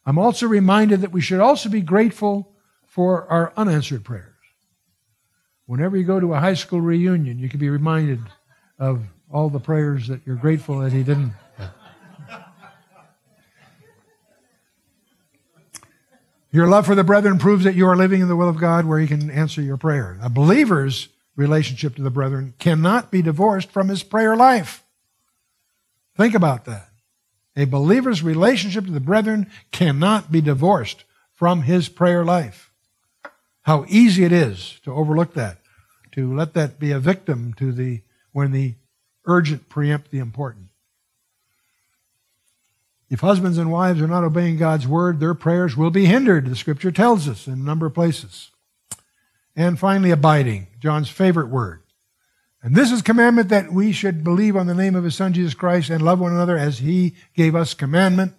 I'm 0.06 0.18
also 0.18 0.48
reminded 0.48 1.02
that 1.02 1.12
we 1.12 1.22
should 1.22 1.40
also 1.40 1.70
be 1.70 1.82
grateful 1.82 2.52
for 2.86 3.28
our 3.28 3.54
unanswered 3.56 4.04
prayers. 4.04 4.28
Whenever 5.66 5.96
you 5.96 6.04
go 6.04 6.20
to 6.20 6.34
a 6.34 6.40
high 6.40 6.54
school 6.54 6.82
reunion, 6.82 7.40
you 7.40 7.50
can 7.50 7.60
be 7.60 7.70
reminded 7.70 8.20
of 8.78 9.04
all 9.32 9.50
the 9.50 9.60
prayers 9.60 10.08
that 10.08 10.22
you're 10.26 10.36
grateful 10.36 10.80
that 10.80 10.92
He 10.92 11.04
didn't. 11.04 11.34
Your 16.54 16.68
love 16.68 16.86
for 16.86 16.96
the 16.96 17.04
brethren 17.06 17.40
proves 17.40 17.64
that 17.64 17.76
you 17.76 17.88
are 17.88 17.96
living 17.96 18.20
in 18.20 18.28
the 18.28 18.36
will 18.36 18.50
of 18.50 18.58
God 18.58 18.86
where 18.86 19.00
He 19.00 19.08
can 19.08 19.32
answer 19.32 19.62
your 19.62 19.78
prayer. 19.78 20.18
Believer's 20.32 21.08
relationship 21.36 21.96
to 21.96 22.02
the 22.02 22.10
brethren 22.10 22.54
cannot 22.60 23.12
be 23.12 23.22
divorced 23.22 23.72
from 23.72 23.88
his 23.88 24.04
prayer 24.04 24.36
life. 24.36 24.84
Think 26.16 26.36
about 26.36 26.66
that. 26.66 26.90
A 27.56 27.66
believer's 27.66 28.24
relationship 28.24 28.86
to 28.86 28.92
the 28.92 29.00
brethren 29.00 29.50
cannot 29.72 30.32
be 30.32 30.42
divorced 30.42 31.04
from 31.34 31.64
his 31.64 31.90
prayer 31.90 32.24
life. 32.24 32.72
How 33.64 33.86
easy 33.88 34.24
it 34.24 34.32
is 34.32 34.80
to 34.84 34.94
overlook 34.94 35.34
that, 35.34 35.58
to 36.12 36.34
let 36.34 36.54
that 36.54 36.80
be 36.80 36.92
a 36.92 37.00
victim 37.00 37.54
to 37.58 37.72
the 37.72 38.02
when 38.32 38.52
the 38.52 38.76
urgent 39.26 39.70
preempt 39.70 40.12
the 40.12 40.20
important. 40.20 40.68
If 43.10 43.20
husbands 43.20 43.58
and 43.58 43.72
wives 43.72 44.02
are 44.02 44.08
not 44.08 44.24
obeying 44.24 44.56
God's 44.56 44.88
word, 44.88 45.20
their 45.20 45.34
prayers 45.34 45.76
will 45.76 45.92
be 45.92 46.06
hindered, 46.06 46.46
the 46.46 46.56
scripture 46.56 46.92
tells 46.92 47.28
us 47.28 47.46
in 47.46 47.54
a 47.54 47.58
number 47.58 47.86
of 47.86 47.94
places. 47.94 48.51
And 49.56 49.78
finally, 49.78 50.12
abiding, 50.12 50.68
John's 50.80 51.10
favorite 51.10 51.50
word. 51.50 51.82
And 52.64 52.76
this 52.76 52.92
is 52.92 53.02
commandment 53.02 53.50
that 53.50 53.74
we 53.74 53.92
should 53.92 54.24
believe 54.24 54.56
on 54.56 54.68
the 54.68 54.76
name 54.76 54.96
of 54.96 55.04
his 55.04 55.16
Son 55.16 55.34
Jesus 55.34 55.54
Christ 55.54 55.90
and 55.90 56.02
love 56.02 56.20
one 56.20 56.32
another 56.32 56.58
as 56.58 56.80
he 56.80 57.16
gave 57.36 57.56
us 57.56 57.74
commandment. 57.74 58.34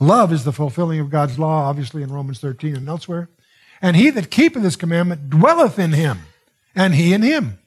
Love 0.00 0.32
is 0.32 0.44
the 0.44 0.52
fulfilling 0.52 1.00
of 1.00 1.10
God's 1.10 1.38
law, 1.38 1.68
obviously 1.68 2.02
in 2.02 2.12
Romans 2.12 2.40
13 2.40 2.76
and 2.76 2.88
elsewhere. 2.88 3.28
And 3.82 3.96
he 3.96 4.10
that 4.10 4.30
keepeth 4.30 4.62
this 4.62 4.76
commandment 4.76 5.28
dwelleth 5.28 5.78
in 5.78 5.92
him, 5.92 6.20
and 6.74 6.94
he 6.94 7.12
in 7.12 7.22
him. 7.22 7.58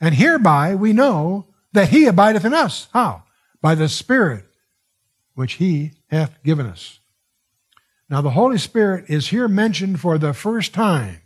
And 0.00 0.14
hereby 0.14 0.74
we 0.74 0.92
know 0.92 1.46
that 1.72 1.88
he 1.88 2.06
abideth 2.06 2.44
in 2.44 2.54
us. 2.54 2.88
How? 2.92 3.24
By 3.60 3.74
the 3.74 3.88
Spirit 3.88 4.44
which 5.34 5.54
he 5.54 5.92
hath 6.08 6.42
given 6.42 6.66
us. 6.66 7.00
Now, 8.08 8.20
the 8.20 8.30
Holy 8.30 8.58
Spirit 8.58 9.06
is 9.08 9.28
here 9.28 9.48
mentioned 9.48 10.00
for 10.00 10.18
the 10.18 10.34
first 10.34 10.74
time 10.74 11.22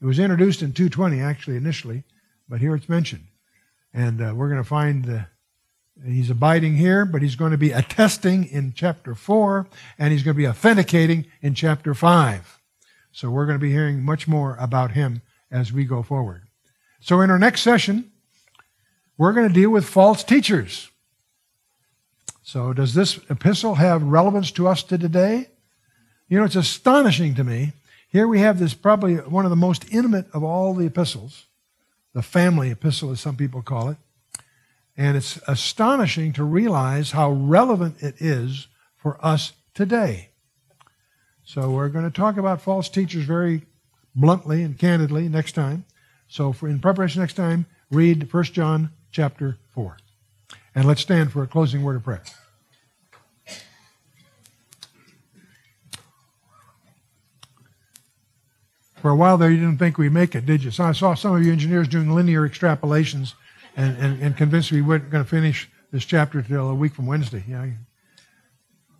it 0.00 0.04
was 0.04 0.18
introduced 0.18 0.62
in 0.62 0.72
220, 0.72 1.20
actually, 1.20 1.56
initially, 1.56 2.04
but 2.48 2.60
here 2.60 2.74
it's 2.74 2.88
mentioned. 2.88 3.26
And 3.94 4.20
uh, 4.20 4.32
we're 4.34 4.48
going 4.48 4.62
to 4.62 4.68
find 4.68 5.04
the, 5.04 5.26
he's 6.04 6.28
abiding 6.28 6.76
here, 6.76 7.04
but 7.04 7.22
he's 7.22 7.36
going 7.36 7.52
to 7.52 7.58
be 7.58 7.72
attesting 7.72 8.44
in 8.44 8.74
chapter 8.74 9.14
4, 9.14 9.66
and 9.98 10.12
he's 10.12 10.22
going 10.22 10.34
to 10.34 10.42
be 10.42 10.48
authenticating 10.48 11.26
in 11.40 11.54
chapter 11.54 11.94
5. 11.94 12.60
So 13.12 13.30
we're 13.30 13.46
going 13.46 13.58
to 13.58 13.62
be 13.62 13.72
hearing 13.72 14.02
much 14.02 14.28
more 14.28 14.56
about 14.60 14.90
him 14.90 15.22
as 15.50 15.72
we 15.72 15.84
go 15.84 16.02
forward. 16.02 16.42
So 17.00 17.22
in 17.22 17.30
our 17.30 17.38
next 17.38 17.62
session, 17.62 18.12
we're 19.16 19.32
going 19.32 19.48
to 19.48 19.54
deal 19.54 19.70
with 19.70 19.86
false 19.86 20.22
teachers. 20.22 20.90
So 22.42 22.72
does 22.72 22.92
this 22.94 23.18
epistle 23.30 23.76
have 23.76 24.02
relevance 24.02 24.50
to 24.52 24.68
us 24.68 24.82
to 24.84 24.98
today? 24.98 25.48
You 26.28 26.38
know, 26.38 26.44
it's 26.44 26.56
astonishing 26.56 27.34
to 27.36 27.44
me 27.44 27.72
here 28.16 28.26
we 28.26 28.40
have 28.40 28.58
this 28.58 28.72
probably 28.72 29.16
one 29.16 29.44
of 29.44 29.50
the 29.50 29.56
most 29.56 29.84
intimate 29.92 30.24
of 30.32 30.42
all 30.42 30.72
the 30.72 30.86
epistles, 30.86 31.44
the 32.14 32.22
family 32.22 32.70
epistle, 32.70 33.10
as 33.10 33.20
some 33.20 33.36
people 33.36 33.60
call 33.60 33.90
it. 33.90 33.98
And 34.96 35.18
it's 35.18 35.38
astonishing 35.46 36.32
to 36.32 36.42
realize 36.42 37.10
how 37.10 37.30
relevant 37.30 38.02
it 38.02 38.14
is 38.18 38.68
for 38.96 39.22
us 39.22 39.52
today. 39.74 40.30
So 41.44 41.70
we're 41.70 41.90
going 41.90 42.06
to 42.06 42.10
talk 42.10 42.38
about 42.38 42.62
false 42.62 42.88
teachers 42.88 43.26
very 43.26 43.66
bluntly 44.14 44.62
and 44.62 44.78
candidly 44.78 45.28
next 45.28 45.52
time. 45.52 45.84
So 46.26 46.54
for 46.54 46.68
in 46.68 46.78
preparation 46.78 47.20
next 47.20 47.34
time, 47.34 47.66
read 47.90 48.32
1 48.32 48.44
John 48.44 48.92
chapter 49.10 49.58
4. 49.74 49.98
And 50.74 50.86
let's 50.86 51.02
stand 51.02 51.32
for 51.32 51.42
a 51.42 51.46
closing 51.46 51.82
word 51.82 51.96
of 51.96 52.04
prayer. 52.04 52.22
For 59.00 59.10
a 59.10 59.16
while 59.16 59.38
there, 59.38 59.50
you 59.50 59.58
didn't 59.58 59.78
think 59.78 59.98
we'd 59.98 60.12
make 60.12 60.34
it, 60.34 60.46
did 60.46 60.64
you? 60.64 60.70
So 60.70 60.84
I 60.84 60.92
saw 60.92 61.14
some 61.14 61.36
of 61.36 61.44
you 61.44 61.52
engineers 61.52 61.88
doing 61.88 62.14
linear 62.14 62.48
extrapolations 62.48 63.34
and, 63.76 63.96
and, 63.98 64.22
and 64.22 64.36
convinced 64.36 64.72
we 64.72 64.82
weren't 64.82 65.10
going 65.10 65.22
to 65.22 65.28
finish 65.28 65.68
this 65.92 66.04
chapter 66.04 66.42
till 66.42 66.68
a 66.70 66.74
week 66.74 66.94
from 66.94 67.06
Wednesday. 67.06 67.44
Yeah. 67.46 67.66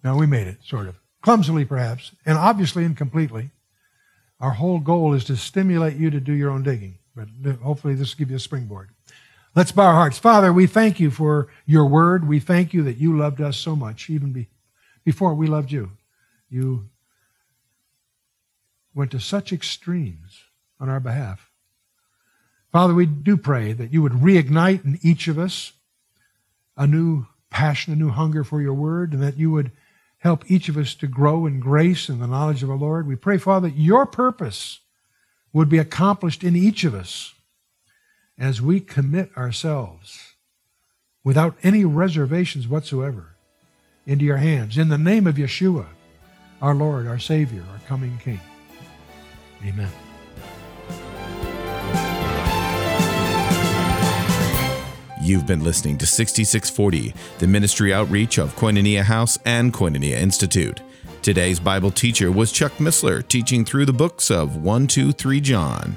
No, 0.05 0.17
we 0.17 0.27
made 0.27 0.47
it, 0.47 0.59
sort 0.65 0.87
of. 0.87 0.97
Clumsily, 1.23 1.65
perhaps, 1.65 2.13
and 2.25 2.39
obviously 2.39 2.85
incompletely. 2.85 3.51
Our 4.39 4.53
whole 4.53 4.79
goal 4.79 5.15
is 5.15 5.25
to 5.25 5.37
stimulate 5.37 5.97
you 5.97 6.11
to 6.11 6.21
do 6.21 6.33
your 6.33 6.51
own 6.51 6.63
digging, 6.63 6.99
but 7.15 7.29
hopefully 7.63 7.95
this 7.95 8.15
will 8.15 8.19
give 8.19 8.31
you 8.31 8.37
a 8.37 8.41
springboard. 8.41 8.91
Let's 9.55 9.73
bow 9.73 9.87
our 9.87 9.95
hearts. 9.95 10.19
Father, 10.19 10.53
we 10.53 10.67
thank 10.67 11.01
you 11.01 11.11
for 11.11 11.49
your 11.65 11.87
word. 11.87 12.29
We 12.29 12.39
thank 12.39 12.75
you 12.75 12.83
that 12.83 12.99
you 12.99 13.17
loved 13.17 13.41
us 13.41 13.57
so 13.57 13.75
much, 13.75 14.11
even 14.11 14.33
be, 14.33 14.49
before 15.03 15.35
we 15.35 15.47
loved 15.47 15.73
you. 15.73 15.93
You 16.51 16.91
went 18.97 19.11
to 19.11 19.21
such 19.21 19.53
extremes 19.53 20.41
on 20.81 20.89
our 20.89 20.99
behalf. 20.99 21.51
Father, 22.73 22.95
we 22.95 23.07
do 23.07 23.37
pray 23.37 23.73
that 23.73 23.93
you 23.93 24.03
would 24.03 24.13
reignite 24.13 24.85
in 24.85 24.99
each 25.03 25.29
of 25.29 25.39
us 25.39 25.73
a 26.77 26.87
new 26.87 27.27
passion, 27.51 27.93
a 27.93 27.97
new 27.97 28.09
hunger 28.09 28.43
for 28.43 28.61
your 28.61 28.75
word, 28.75 29.13
and 29.13 29.23
that 29.23 29.37
you 29.37 29.51
would 29.51 29.71
help 30.19 30.51
each 30.51 30.69
of 30.69 30.77
us 30.77 30.95
to 30.95 31.07
grow 31.07 31.47
in 31.47 31.61
grace 31.61 32.09
and 32.09 32.21
the 32.21 32.27
knowledge 32.27 32.63
of 32.63 32.71
our 32.71 32.77
Lord. 32.77 33.07
We 33.07 33.17
pray, 33.17 33.39
Father, 33.39 33.69
that 33.69 33.77
your 33.77 34.07
purpose 34.07 34.81
would 35.53 35.69
be 35.69 35.79
accomplished 35.79 36.43
in 36.43 36.57
each 36.57 36.83
of 36.85 36.95
us 36.95 37.35
as 38.39 38.61
we 38.61 38.81
commit 38.81 39.31
ourselves 39.37 40.35
without 41.23 41.57
any 41.63 41.85
reservations 41.85 42.67
whatsoever 42.67 43.37
into 44.07 44.25
your 44.25 44.39
hands. 44.39 44.79
In 44.79 44.89
the 44.89 44.99
name 44.99 45.27
of 45.27 45.37
Yeshua, 45.37 45.87
our 46.63 46.75
Lord, 46.75 47.07
our 47.07 47.19
Savior, 47.19 47.63
our 47.73 47.81
coming 47.87 48.19
King. 48.23 48.41
Amen. 49.67 49.91
You've 55.23 55.47
been 55.47 55.65
listening 55.65 55.99
to 55.99 56.07
6640, 56.07 57.13
the 57.39 57.49
ministry 57.49 57.93
outreach 57.93 58.39
of 58.39 58.55
Koinonia 58.55 59.03
House 59.03 59.39
and 59.45 59.73
Koinonia 59.73 60.17
Institute. 60.17 60.81
Today's 61.21 61.59
Bible 61.59 61.91
teacher 61.91 62.31
was 62.31 62.53
Chuck 62.53 62.71
Missler, 62.75 63.27
teaching 63.27 63.65
through 63.65 63.87
the 63.87 63.93
books 63.93 64.31
of 64.31 64.63
1, 64.63 64.87
2, 64.87 65.11
3 65.11 65.41
John. 65.41 65.97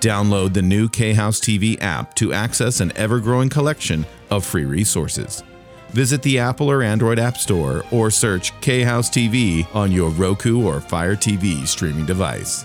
Download 0.00 0.52
the 0.52 0.62
new 0.62 0.88
K 0.88 1.12
House 1.12 1.38
TV 1.38 1.80
app 1.80 2.14
to 2.14 2.32
access 2.32 2.80
an 2.80 2.92
ever 2.96 3.20
growing 3.20 3.48
collection 3.48 4.04
of 4.30 4.44
free 4.44 4.64
resources. 4.64 5.44
Visit 5.90 6.22
the 6.22 6.40
Apple 6.40 6.68
or 6.68 6.82
Android 6.82 7.20
App 7.20 7.36
Store 7.36 7.84
or 7.92 8.10
search 8.10 8.58
K 8.60 8.82
House 8.82 9.08
TV 9.08 9.72
on 9.74 9.92
your 9.92 10.10
Roku 10.10 10.64
or 10.64 10.80
Fire 10.80 11.14
TV 11.14 11.64
streaming 11.64 12.06
device. 12.06 12.64